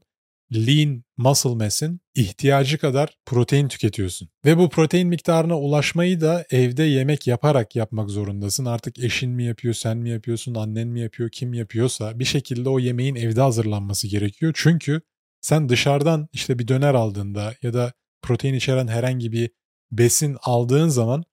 [0.54, 4.28] lean muscle mass'in ihtiyacı kadar protein tüketiyorsun.
[4.44, 8.64] Ve bu protein miktarına ulaşmayı da evde yemek yaparak yapmak zorundasın.
[8.64, 12.78] Artık eşin mi yapıyor, sen mi yapıyorsun, annen mi yapıyor, kim yapıyorsa bir şekilde o
[12.78, 14.52] yemeğin evde hazırlanması gerekiyor.
[14.56, 15.00] Çünkü
[15.40, 17.92] sen dışarıdan işte bir döner aldığında ya da
[18.22, 19.50] protein içeren herhangi bir
[19.90, 21.24] besin aldığın zaman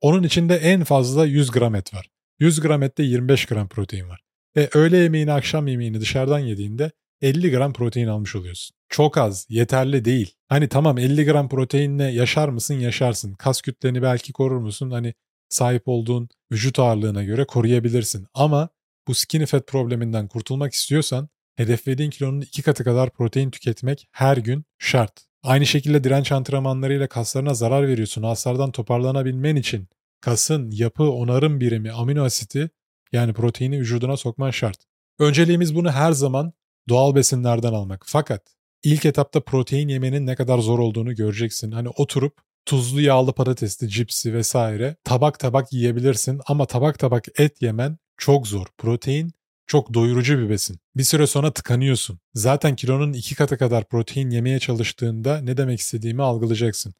[0.00, 2.10] onun içinde en fazla 100 gram et var.
[2.38, 4.20] 100 gram ette 25 gram protein var.
[4.56, 6.90] Ve öğle yemeğini, akşam yemeğini dışarıdan yediğinde
[7.20, 8.76] 50 gram protein almış oluyorsun.
[8.88, 10.34] Çok az, yeterli değil.
[10.48, 12.74] Hani tamam 50 gram proteinle yaşar mısın?
[12.74, 13.34] Yaşarsın.
[13.34, 14.90] Kas kütleni belki korur musun?
[14.90, 15.14] Hani
[15.48, 18.26] sahip olduğun vücut ağırlığına göre koruyabilirsin.
[18.34, 18.68] Ama
[19.08, 24.64] bu skinny fat probleminden kurtulmak istiyorsan hedeflediğin kilonun iki katı kadar protein tüketmek her gün
[24.78, 25.26] şart.
[25.42, 28.22] Aynı şekilde direnç antrenmanlarıyla kaslarına zarar veriyorsun.
[28.22, 29.88] Hasardan toparlanabilmen için
[30.20, 32.70] kasın yapı onarım birimi amino asiti
[33.12, 34.78] yani proteini vücuduna sokman şart.
[35.18, 36.52] Önceliğimiz bunu her zaman
[36.88, 38.04] doğal besinlerden almak.
[38.06, 38.42] Fakat
[38.82, 41.70] ilk etapta protein yemenin ne kadar zor olduğunu göreceksin.
[41.72, 47.98] Hani oturup tuzlu yağlı patatesli, cipsi vesaire tabak tabak yiyebilirsin ama tabak tabak et yemen
[48.16, 48.66] çok zor.
[48.78, 49.32] Protein
[49.66, 50.78] çok doyurucu bir besin.
[50.96, 52.18] Bir süre sonra tıkanıyorsun.
[52.34, 56.94] Zaten kilonun iki katı kadar protein yemeye çalıştığında ne demek istediğimi algılayacaksın.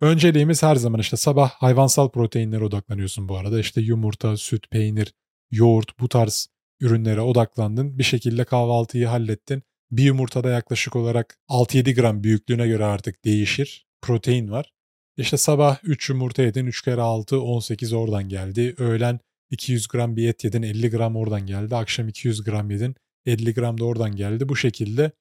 [0.00, 3.60] Önceliğimiz her zaman işte sabah hayvansal proteinlere odaklanıyorsun bu arada.
[3.60, 5.14] İşte yumurta, süt, peynir,
[5.50, 6.48] yoğurt bu tarz
[6.80, 7.98] ürünlere odaklandın.
[7.98, 9.62] Bir şekilde kahvaltıyı hallettin.
[9.90, 13.86] Bir yumurtada yaklaşık olarak 6-7 gram büyüklüğüne göre artık değişir.
[14.02, 14.72] Protein var.
[15.16, 18.74] İşte sabah 3 yumurta yedin 3 kere 6 18 oradan geldi.
[18.78, 19.20] Öğlen
[19.50, 21.76] 200 gram bir et yedin 50 gram oradan geldi.
[21.76, 22.94] Akşam 200 gram yedin
[23.26, 24.48] 50 gram da oradan geldi.
[24.48, 25.12] Bu şekilde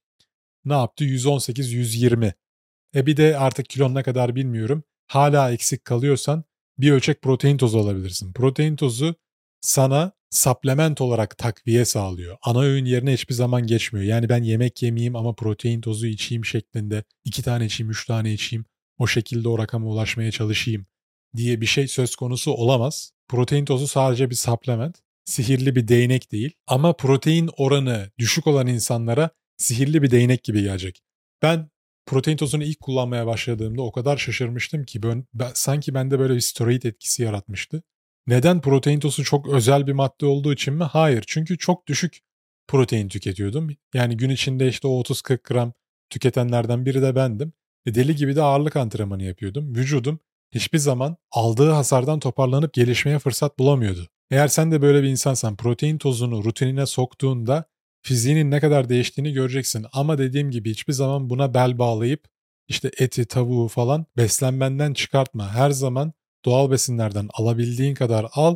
[0.66, 1.06] ne yaptı?
[1.06, 2.34] 118-120.
[2.96, 4.84] E bir de artık kilon ne kadar bilmiyorum.
[5.08, 6.44] Hala eksik kalıyorsan
[6.78, 8.34] bir ölçek protein tozu alabilirsin.
[8.34, 9.16] Protein tozu
[9.62, 12.38] sana supplement olarak takviye sağlıyor.
[12.42, 14.06] Ana öğün yerine hiçbir zaman geçmiyor.
[14.06, 18.66] Yani ben yemek yemeyeyim ama protein tozu içeyim şeklinde iki tane içeyim, üç tane içeyim.
[18.98, 20.86] O şekilde o rakama ulaşmaya çalışayım
[21.36, 23.12] diye bir şey söz konusu olamaz.
[23.28, 24.98] Protein tozu sadece bir supplement.
[25.26, 26.52] Sihirli bir değnek değil.
[26.68, 31.02] Ama protein oranı düşük olan insanlara sihirli bir değnek gibi gelecek.
[31.42, 31.70] Ben
[32.06, 36.42] protein tozunu ilk kullanmaya başladığımda o kadar şaşırmıştım ki ben, ben, sanki bende böyle bir
[36.42, 37.84] steroid etkisi yaratmıştı.
[38.28, 40.84] Neden protein tozu çok özel bir madde olduğu için mi?
[40.84, 41.24] Hayır.
[41.28, 42.20] Çünkü çok düşük
[42.68, 43.70] protein tüketiyordum.
[43.94, 45.74] Yani gün içinde işte o 30-40 gram
[46.10, 47.54] tüketenlerden biri de bendim.
[47.86, 49.76] E deli gibi de ağırlık antrenmanı yapıyordum.
[49.76, 50.20] Vücudum
[50.52, 54.08] hiçbir zaman aldığı hasardan toparlanıp gelişmeye fırsat bulamıyordu.
[54.32, 57.66] Eğer sen de böyle bir insansan protein tozunu rutinine soktuğunda
[58.02, 59.86] fiziğinin ne kadar değiştiğini göreceksin.
[59.94, 62.28] Ama dediğim gibi hiçbir zaman buna bel bağlayıp
[62.68, 65.54] işte eti, tavuğu falan beslenmenden çıkartma.
[65.54, 66.14] Her zaman
[66.48, 68.56] doğal besinlerden alabildiğin kadar al.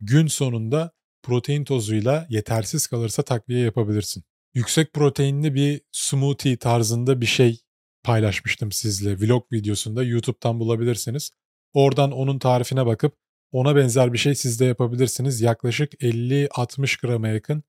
[0.00, 0.90] Gün sonunda
[1.22, 4.24] protein tozuyla yetersiz kalırsa takviye yapabilirsin.
[4.54, 7.60] Yüksek proteinli bir smoothie tarzında bir şey
[8.02, 11.30] paylaşmıştım sizle vlog videosunda YouTube'dan bulabilirsiniz.
[11.72, 13.16] Oradan onun tarifine bakıp
[13.52, 15.40] ona benzer bir şey siz de yapabilirsiniz.
[15.40, 17.62] Yaklaşık 50-60 grama yakın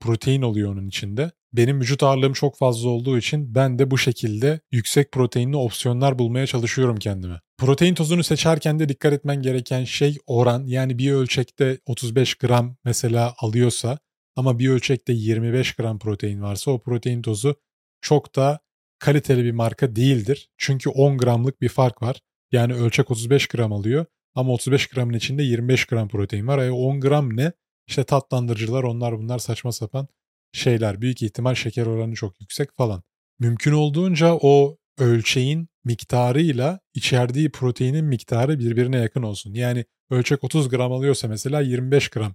[0.00, 1.30] protein oluyor onun içinde.
[1.52, 6.46] Benim vücut ağırlığım çok fazla olduğu için ben de bu şekilde yüksek proteinli opsiyonlar bulmaya
[6.46, 7.40] çalışıyorum kendime.
[7.58, 10.66] Protein tozunu seçerken de dikkat etmen gereken şey oran.
[10.66, 13.98] Yani bir ölçekte 35 gram mesela alıyorsa
[14.36, 17.54] ama bir ölçekte 25 gram protein varsa o protein tozu
[18.00, 18.60] çok da
[18.98, 20.50] kaliteli bir marka değildir.
[20.58, 22.20] Çünkü 10 gramlık bir fark var.
[22.52, 26.58] Yani ölçek 35 gram alıyor ama 35 gramın içinde 25 gram protein var.
[26.58, 27.52] E 10 gram ne?
[27.86, 30.08] İşte tatlandırıcılar onlar bunlar saçma sapan
[30.52, 31.00] şeyler.
[31.00, 33.02] Büyük ihtimal şeker oranı çok yüksek falan.
[33.38, 39.54] Mümkün olduğunca o ölçeğin miktarıyla içerdiği proteinin miktarı birbirine yakın olsun.
[39.54, 42.34] Yani ölçek 30 gram alıyorsa mesela 25 gram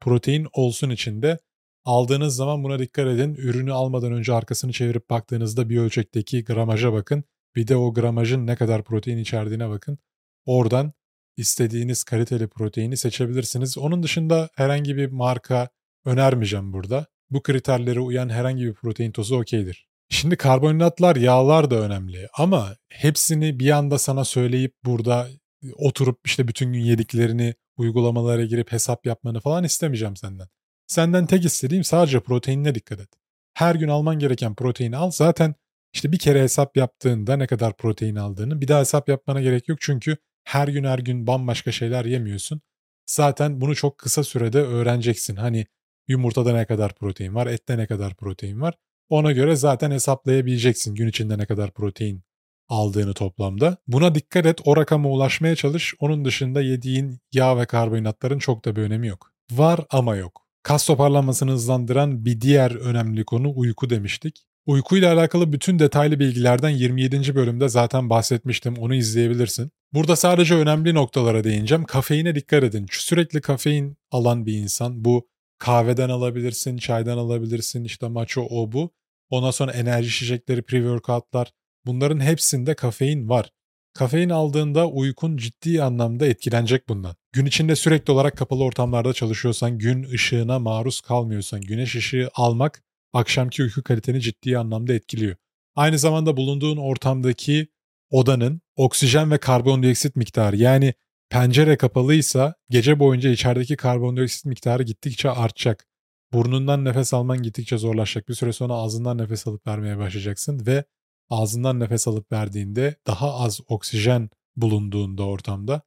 [0.00, 1.38] protein olsun içinde.
[1.84, 3.34] Aldığınız zaman buna dikkat edin.
[3.34, 7.24] Ürünü almadan önce arkasını çevirip baktığınızda bir ölçekteki gramaja bakın.
[7.56, 9.98] Bir de o gramajın ne kadar protein içerdiğine bakın.
[10.44, 10.92] Oradan
[11.36, 13.78] istediğiniz kaliteli proteini seçebilirsiniz.
[13.78, 15.68] Onun dışında herhangi bir marka
[16.04, 17.06] önermeyeceğim burada.
[17.30, 19.86] Bu kriterlere uyan herhangi bir protein tozu okeydir.
[20.08, 25.28] Şimdi karbonhidratlar, yağlar da önemli ama hepsini bir anda sana söyleyip burada
[25.74, 30.48] oturup işte bütün gün yediklerini uygulamalara girip hesap yapmanı falan istemeyeceğim senden.
[30.86, 33.08] Senden tek istediğim sadece proteinine dikkat et.
[33.54, 35.10] Her gün alman gereken proteini al.
[35.10, 35.54] Zaten
[35.92, 39.78] işte bir kere hesap yaptığında ne kadar protein aldığını bir daha hesap yapmana gerek yok.
[39.80, 42.60] Çünkü her gün her gün bambaşka şeyler yemiyorsun.
[43.06, 45.36] Zaten bunu çok kısa sürede öğreneceksin.
[45.36, 45.66] Hani
[46.08, 48.74] yumurtada ne kadar protein var, ette ne kadar protein var.
[49.08, 52.22] Ona göre zaten hesaplayabileceksin gün içinde ne kadar protein
[52.68, 53.76] aldığını toplamda.
[53.86, 55.94] Buna dikkat et, o rakama ulaşmaya çalış.
[56.00, 59.32] Onun dışında yediğin yağ ve karbonhidratların çok da bir önemi yok.
[59.52, 60.46] Var ama yok.
[60.62, 64.46] Kas toparlanmasını hızlandıran bir diğer önemli konu uyku demiştik.
[64.66, 67.34] Uykuyla alakalı bütün detaylı bilgilerden 27.
[67.34, 68.76] bölümde zaten bahsetmiştim.
[68.76, 69.70] Onu izleyebilirsin.
[69.92, 71.84] Burada sadece önemli noktalara değineceğim.
[71.84, 72.86] Kafeine dikkat edin.
[72.90, 75.28] Sürekli kafein alan bir insan bu
[75.58, 78.90] kahveden alabilirsin, çaydan alabilirsin, işte maço o bu.
[79.30, 81.46] Ondan sonra enerji içecekleri, pre-workoutlar
[81.86, 83.50] bunların hepsinde kafein var.
[83.94, 87.16] Kafein aldığında uykun ciddi anlamda etkilenecek bundan.
[87.32, 92.82] Gün içinde sürekli olarak kapalı ortamlarda çalışıyorsan, gün ışığına maruz kalmıyorsan, güneş ışığı almak
[93.12, 95.36] akşamki uyku kaliteni ciddi anlamda etkiliyor.
[95.74, 97.68] Aynı zamanda bulunduğun ortamdaki
[98.10, 100.94] odanın oksijen ve karbondioksit miktarı yani
[101.30, 105.86] pencere kapalıysa gece boyunca içerideki karbondioksit miktarı gittikçe artacak.
[106.32, 108.28] Burnundan nefes alman gittikçe zorlaşacak.
[108.28, 110.84] Bir süre sonra ağzından nefes alıp vermeye başlayacaksın ve
[111.30, 115.82] ağzından nefes alıp verdiğinde daha az oksijen bulunduğunda ortamda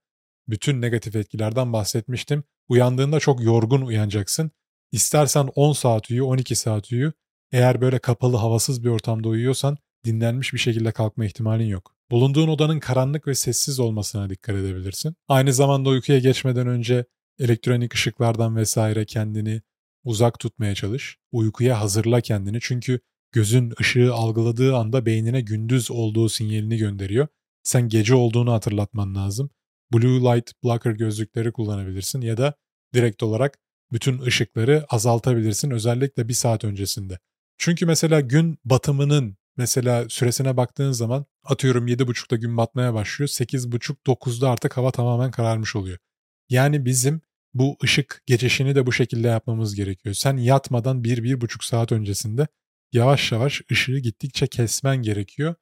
[0.47, 2.43] bütün negatif etkilerden bahsetmiştim.
[2.69, 4.51] Uyandığında çok yorgun uyanacaksın.
[4.91, 7.13] İstersen 10 saat uyu, 12 saat uyu.
[7.51, 11.98] Eğer böyle kapalı, havasız bir ortamda uyuyorsan dinlenmiş bir şekilde kalkma ihtimalin yok.
[12.11, 15.15] Bulunduğun odanın karanlık ve sessiz olmasına dikkat edebilirsin.
[15.27, 17.05] Aynı zamanda uykuya geçmeden önce
[17.39, 19.61] elektronik ışıklardan vesaire kendini
[20.03, 21.17] uzak tutmaya çalış.
[21.31, 22.99] Uykuya hazırla kendini çünkü
[23.31, 27.27] gözün ışığı algıladığı anda beynine gündüz olduğu sinyalini gönderiyor.
[27.63, 29.49] Sen gece olduğunu hatırlatman lazım.
[29.93, 32.53] Blue light blocker gözlükleri kullanabilirsin ya da
[32.93, 33.57] direkt olarak
[33.91, 37.19] bütün ışıkları azaltabilirsin özellikle bir saat öncesinde.
[37.57, 43.29] Çünkü mesela gün batımının mesela süresine baktığın zaman atıyorum 7.30'da gün batmaya başlıyor.
[43.29, 45.97] 8.30-9'da artık hava tamamen kararmış oluyor.
[46.49, 47.21] Yani bizim
[47.53, 50.15] bu ışık geçişini de bu şekilde yapmamız gerekiyor.
[50.15, 52.47] Sen yatmadan 1-1.5 saat öncesinde
[52.93, 55.55] yavaş yavaş ışığı gittikçe kesmen gerekiyor.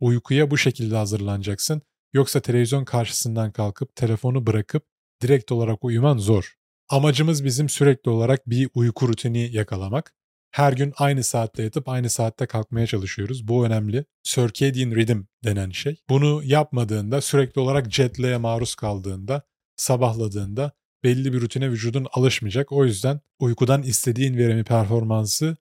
[0.00, 1.82] Uykuya bu şekilde hazırlanacaksın.
[2.12, 4.86] Yoksa televizyon karşısından kalkıp telefonu bırakıp
[5.22, 6.54] direkt olarak uyuman zor.
[6.88, 10.14] Amacımız bizim sürekli olarak bir uyku rutini yakalamak.
[10.54, 13.48] Her gün aynı saatte yatıp aynı saatte kalkmaya çalışıyoruz.
[13.48, 14.04] Bu önemli.
[14.22, 15.96] Circadian rhythm denen şey.
[16.08, 19.42] Bunu yapmadığında sürekli olarak jet lag'e maruz kaldığında,
[19.76, 20.72] sabahladığında
[21.04, 22.72] belli bir rutine vücudun alışmayacak.
[22.72, 25.56] O yüzden uykudan istediğin verimi performansı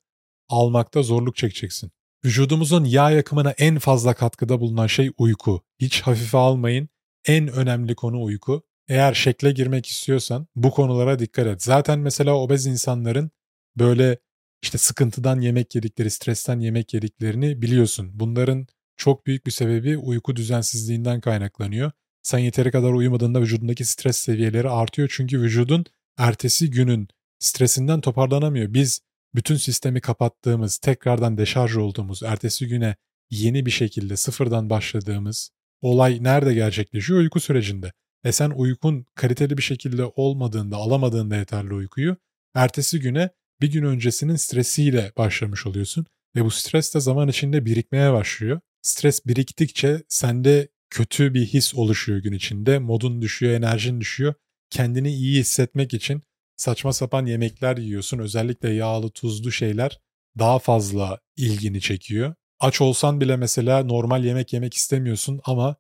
[0.50, 1.92] almakta zorluk çekeceksin.
[2.26, 5.62] Vücudumuzun yağ yakımına en fazla katkıda bulunan şey uyku.
[5.80, 6.90] Hiç hafife almayın.
[7.28, 8.64] En önemli konu uyku.
[8.88, 11.64] Eğer şekle girmek istiyorsan bu konulara dikkat et.
[11.64, 13.32] Zaten mesela obez insanların
[13.78, 14.18] böyle
[14.64, 18.12] işte sıkıntıdan yemek yedikleri, stresten yemek yediklerini biliyorsun.
[18.14, 21.92] Bunların çok büyük bir sebebi uyku düzensizliğinden kaynaklanıyor.
[22.22, 25.86] Sen yeteri kadar uyumadığında vücudundaki stres seviyeleri artıyor çünkü vücudun
[26.18, 27.08] ertesi günün
[27.40, 28.74] stresinden toparlanamıyor.
[28.74, 29.02] Biz
[29.36, 32.96] bütün sistemi kapattığımız, tekrardan deşarj olduğumuz, ertesi güne
[33.30, 35.50] yeni bir şekilde sıfırdan başladığımız
[35.82, 37.20] olay nerede gerçekleşiyor?
[37.20, 37.92] Uyku sürecinde.
[38.24, 42.18] E sen uykun kaliteli bir şekilde olmadığında, alamadığında yeterli uykuyu,
[42.56, 43.30] ertesi güne
[43.64, 46.06] bir gün öncesinin stresiyle başlamış oluyorsun.
[46.36, 48.60] Ve bu stres de zaman içinde birikmeye başlıyor.
[48.82, 52.80] Stres biriktikçe sende kötü bir his oluşuyor gün içinde.
[52.80, 54.34] Modun düşüyor, enerjin düşüyor.
[54.70, 56.22] Kendini iyi hissetmek için
[56.58, 58.20] saçma sapan yemekler yiyorsun.
[58.20, 60.00] Özellikle yağlı, tuzlu şeyler
[60.40, 62.36] daha fazla ilgini çekiyor.
[62.60, 65.76] Aç olsan bile mesela normal yemek yemek istemiyorsun ama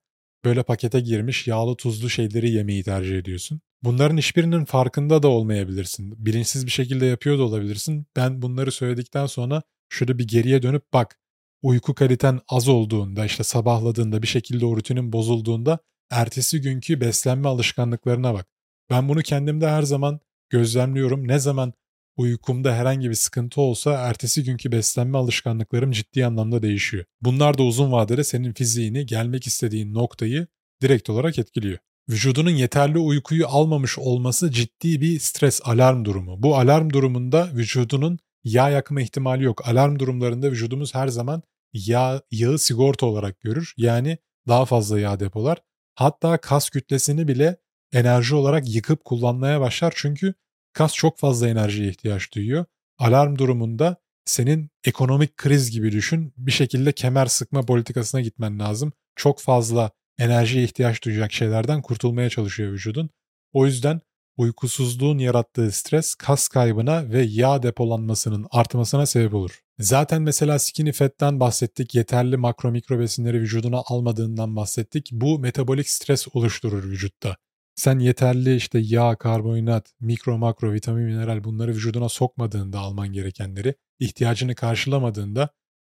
[0.45, 3.61] böyle pakete girmiş yağlı tuzlu şeyleri yemeyi tercih ediyorsun.
[3.83, 6.25] Bunların hiçbirinin farkında da olmayabilirsin.
[6.25, 8.05] Bilinçsiz bir şekilde yapıyor da olabilirsin.
[8.15, 11.19] Ben bunları söyledikten sonra şöyle bir geriye dönüp bak.
[11.61, 15.79] Uyku kaliten az olduğunda işte sabahladığında bir şekilde o rutinin bozulduğunda
[16.11, 18.47] ertesi günkü beslenme alışkanlıklarına bak.
[18.89, 20.19] Ben bunu kendimde her zaman
[20.49, 21.27] gözlemliyorum.
[21.27, 21.73] Ne zaman
[22.17, 27.05] uykumda herhangi bir sıkıntı olsa ertesi günkü beslenme alışkanlıklarım ciddi anlamda değişiyor.
[27.21, 30.47] Bunlar da uzun vadede senin fiziğini, gelmek istediğin noktayı
[30.81, 31.77] direkt olarak etkiliyor.
[32.09, 36.43] Vücudunun yeterli uykuyu almamış olması ciddi bir stres alarm durumu.
[36.43, 39.67] Bu alarm durumunda vücudunun yağ yakma ihtimali yok.
[39.67, 41.43] Alarm durumlarında vücudumuz her zaman
[41.73, 43.73] yağ, yağı sigorta olarak görür.
[43.77, 45.57] Yani daha fazla yağ depolar.
[45.95, 47.57] Hatta kas kütlesini bile
[47.93, 49.93] enerji olarak yıkıp kullanmaya başlar.
[49.95, 50.33] Çünkü
[50.73, 52.65] kas çok fazla enerjiye ihtiyaç duyuyor.
[52.97, 56.33] Alarm durumunda senin ekonomik kriz gibi düşün.
[56.37, 58.93] Bir şekilde kemer sıkma politikasına gitmen lazım.
[59.15, 63.09] Çok fazla enerjiye ihtiyaç duyacak şeylerden kurtulmaya çalışıyor vücudun.
[63.53, 64.01] O yüzden
[64.37, 69.59] uykusuzluğun yarattığı stres kas kaybına ve yağ depolanmasının artmasına sebep olur.
[69.79, 75.09] Zaten mesela skinny fat'ten bahsettik, yeterli makro mikro besinleri vücuduna almadığından bahsettik.
[75.11, 77.37] Bu metabolik stres oluşturur vücutta.
[77.75, 84.55] Sen yeterli işte yağ, karbonhidrat, mikro makro, vitamin, mineral bunları vücuduna sokmadığında alman gerekenleri, ihtiyacını
[84.55, 85.49] karşılamadığında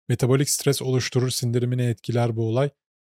[0.08, 2.70] metabolik stres oluşturur, sindirimine etkiler bu olay.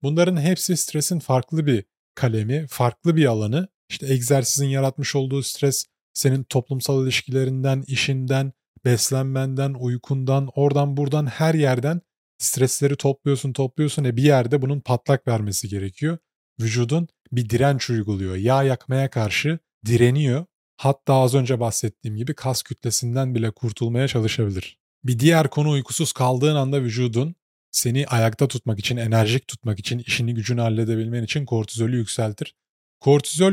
[0.06, 1.84] Bunların hepsi stresin farklı bir
[2.14, 3.68] kalemi, farklı bir alanı.
[3.88, 5.84] İşte egzersizin yaratmış olduğu stres
[6.14, 8.52] senin toplumsal ilişkilerinden, işinden,
[8.84, 12.00] beslenmenden, uykundan, oradan buradan her yerden
[12.38, 16.18] stresleri topluyorsun topluyorsun ve bir yerde bunun patlak vermesi gerekiyor.
[16.60, 18.36] Vücudun bir direnç uyguluyor.
[18.36, 20.46] Yağ yakmaya karşı direniyor.
[20.76, 24.78] Hatta az önce bahsettiğim gibi kas kütlesinden bile kurtulmaya çalışabilir.
[25.04, 27.34] Bir diğer konu uykusuz kaldığın anda vücudun
[27.76, 32.54] seni ayakta tutmak için, enerjik tutmak için, işini gücünü halledebilmen için kortizolü yükseltir.
[33.00, 33.52] Kortizol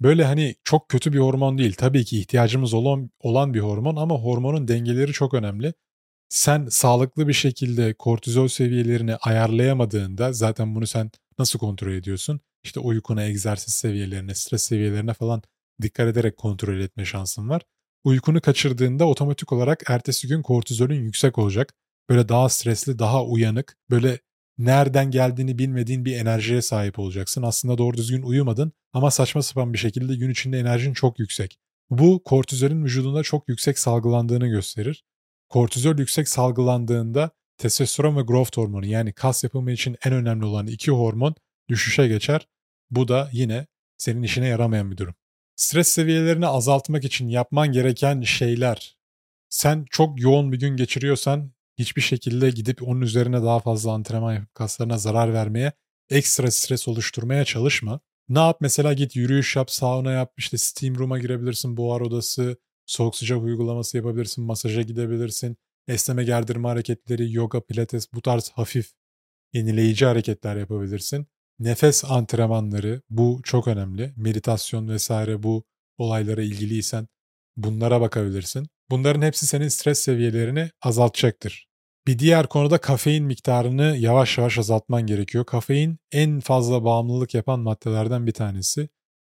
[0.00, 1.74] böyle hani çok kötü bir hormon değil.
[1.78, 5.74] Tabii ki ihtiyacımız olan, olan bir hormon ama hormonun dengeleri çok önemli.
[6.28, 12.40] Sen sağlıklı bir şekilde kortizol seviyelerini ayarlayamadığında zaten bunu sen nasıl kontrol ediyorsun?
[12.64, 15.42] İşte uykuna, egzersiz seviyelerine, stres seviyelerine falan
[15.82, 17.62] dikkat ederek kontrol etme şansın var.
[18.04, 21.74] Uykunu kaçırdığında otomatik olarak ertesi gün kortizolün yüksek olacak.
[22.08, 24.18] Böyle daha stresli, daha uyanık, böyle
[24.58, 27.42] nereden geldiğini bilmediğin bir enerjiye sahip olacaksın.
[27.42, 31.58] Aslında doğru düzgün uyumadın ama saçma sapan bir şekilde gün içinde enerjin çok yüksek.
[31.90, 35.04] Bu kortizolün vücudunda çok yüksek salgılandığını gösterir.
[35.48, 40.90] Kortizol yüksek salgılandığında testosteron ve growth hormonu yani kas yapımı için en önemli olan iki
[40.90, 41.34] hormon
[41.68, 42.48] düşüşe geçer.
[42.90, 43.66] Bu da yine
[43.98, 45.14] senin işine yaramayan bir durum.
[45.56, 48.96] Stres seviyelerini azaltmak için yapman gereken şeyler.
[49.48, 54.54] Sen çok yoğun bir gün geçiriyorsan hiçbir şekilde gidip onun üzerine daha fazla antrenman yapıp
[54.54, 55.72] kaslarına zarar vermeye,
[56.10, 58.00] ekstra stres oluşturmaya çalışma.
[58.28, 62.56] Ne yap mesela git yürüyüş yap, sauna yap, işte steam room'a girebilirsin, buhar odası,
[62.86, 65.56] soğuk sıcak uygulaması yapabilirsin, masaja gidebilirsin,
[65.88, 68.92] esneme gerdirme hareketleri, yoga, pilates bu tarz hafif
[69.52, 71.26] yenileyici hareketler yapabilirsin.
[71.58, 74.12] Nefes antrenmanları bu çok önemli.
[74.16, 75.64] Meditasyon vesaire bu
[75.98, 77.08] olaylara ilgiliysen
[77.56, 78.68] bunlara bakabilirsin.
[78.90, 81.66] Bunların hepsi senin stres seviyelerini azaltacaktır.
[82.06, 85.46] Bir diğer konuda kafein miktarını yavaş yavaş azaltman gerekiyor.
[85.46, 88.88] Kafein en fazla bağımlılık yapan maddelerden bir tanesi.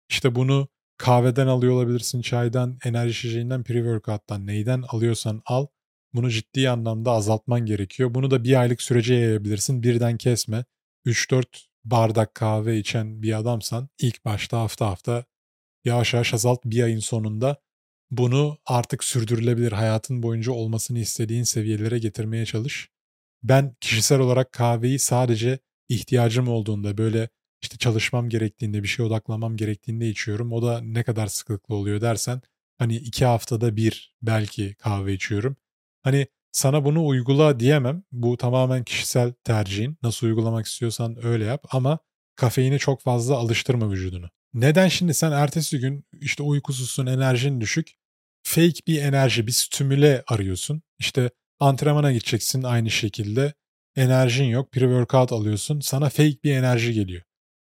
[0.10, 5.68] İşte bunu kahveden alıyor olabilirsin, çaydan, enerji içeceğinden, pre-workout'tan neyden alıyorsan al.
[6.14, 8.14] Bunu ciddi anlamda azaltman gerekiyor.
[8.14, 9.84] Bunu da bir aylık sürece yayabilirsin.
[9.84, 10.66] Birden kesme.
[11.06, 11.46] 3-4
[11.84, 15.26] bardak kahve içen bir adamsan ilk başta hafta hafta
[15.86, 17.58] yavaş yavaş azalt bir ayın sonunda
[18.12, 22.90] bunu artık sürdürülebilir hayatın boyunca olmasını istediğin seviyelere getirmeye çalış.
[23.44, 25.60] Ben kişisel olarak kahveyi sadece
[25.90, 27.30] ihtiyacım olduğunda böyle
[27.62, 30.52] işte çalışmam gerektiğinde bir şey odaklamam gerektiğinde içiyorum.
[30.52, 32.42] O da ne kadar sıklıklı oluyor dersen
[32.78, 35.56] hani iki haftada bir belki kahve içiyorum.
[36.04, 38.04] Hani sana bunu uygula diyemem.
[38.12, 39.98] Bu tamamen kişisel tercihin.
[40.04, 42.00] Nasıl uygulamak istiyorsan öyle yap ama
[42.36, 44.30] kafeini çok fazla alıştırma vücudunu.
[44.54, 47.92] Neden şimdi sen ertesi gün işte uykusuzsun, enerjin düşük,
[48.44, 50.82] fake bir enerji, bir stimüle arıyorsun.
[51.00, 51.30] İşte
[51.60, 53.54] antrenmana gideceksin aynı şekilde.
[53.96, 55.80] Enerjin yok, pre-workout alıyorsun.
[55.80, 57.22] Sana fake bir enerji geliyor.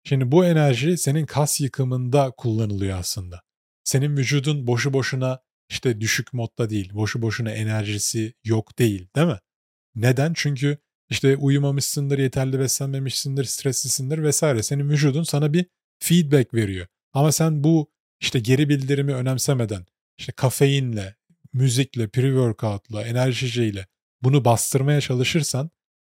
[0.05, 3.43] Şimdi bu enerji senin kas yıkımında kullanılıyor aslında.
[3.85, 5.41] Senin vücudun boşu boşuna
[5.71, 9.39] işte düşük modda değil, boşu boşuna enerjisi yok değil, değil mi?
[9.95, 10.33] Neden?
[10.37, 10.79] Çünkü
[11.11, 14.63] işte uyumamışsındır, yeterli beslenmemişsindir, streslisindir vesaire.
[14.63, 15.67] Senin vücudun sana bir
[15.99, 16.87] feedback veriyor.
[17.13, 17.91] Ama sen bu
[18.21, 19.87] işte geri bildirimi önemsemeden
[20.19, 21.17] işte kafeinle,
[21.53, 23.87] müzikle, pre-workout'la, enerjiyle
[24.23, 25.71] bunu bastırmaya çalışırsan,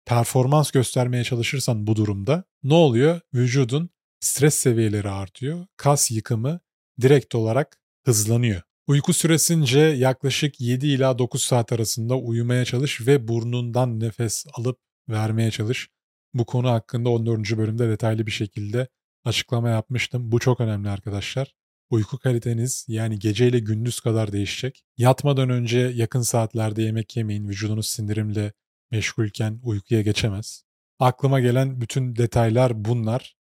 [0.07, 3.21] performans göstermeye çalışırsan bu durumda ne oluyor?
[3.35, 3.91] Vücudun
[4.21, 5.67] stres seviyeleri artıyor.
[5.77, 6.61] Kas yıkımı
[7.01, 8.63] direkt olarak hızlanıyor.
[8.87, 14.79] Uyku süresince yaklaşık 7 ila 9 saat arasında uyumaya çalış ve burnundan nefes alıp
[15.09, 15.89] vermeye çalış.
[16.35, 17.57] Bu konu hakkında 14.
[17.57, 18.89] bölümde detaylı bir şekilde
[19.25, 20.33] açıklama yapmıştım.
[20.33, 21.55] Bu çok önemli arkadaşlar.
[21.91, 24.85] Uyku kaliteniz yani gece ile gündüz kadar değişecek.
[24.99, 27.49] Yatmadan önce yakın saatlerde yemek yemeyin.
[27.49, 28.53] Vücudunuz sindirimle
[28.91, 30.65] meşgulken uykuya geçemez.
[30.99, 33.37] Aklıma gelen bütün detaylar bunlar.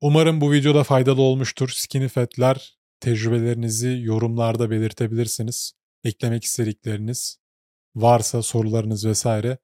[0.00, 1.68] Umarım bu videoda faydalı olmuştur.
[1.68, 5.72] Skinny fat'ler tecrübelerinizi yorumlarda belirtebilirsiniz.
[6.04, 7.38] Eklemek istedikleriniz
[7.96, 9.58] varsa sorularınız vesaire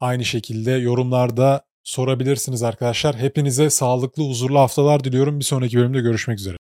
[0.00, 3.16] aynı şekilde yorumlarda sorabilirsiniz arkadaşlar.
[3.16, 5.38] Hepinize sağlıklı, huzurlu haftalar diliyorum.
[5.40, 6.56] Bir sonraki bölümde görüşmek üzere.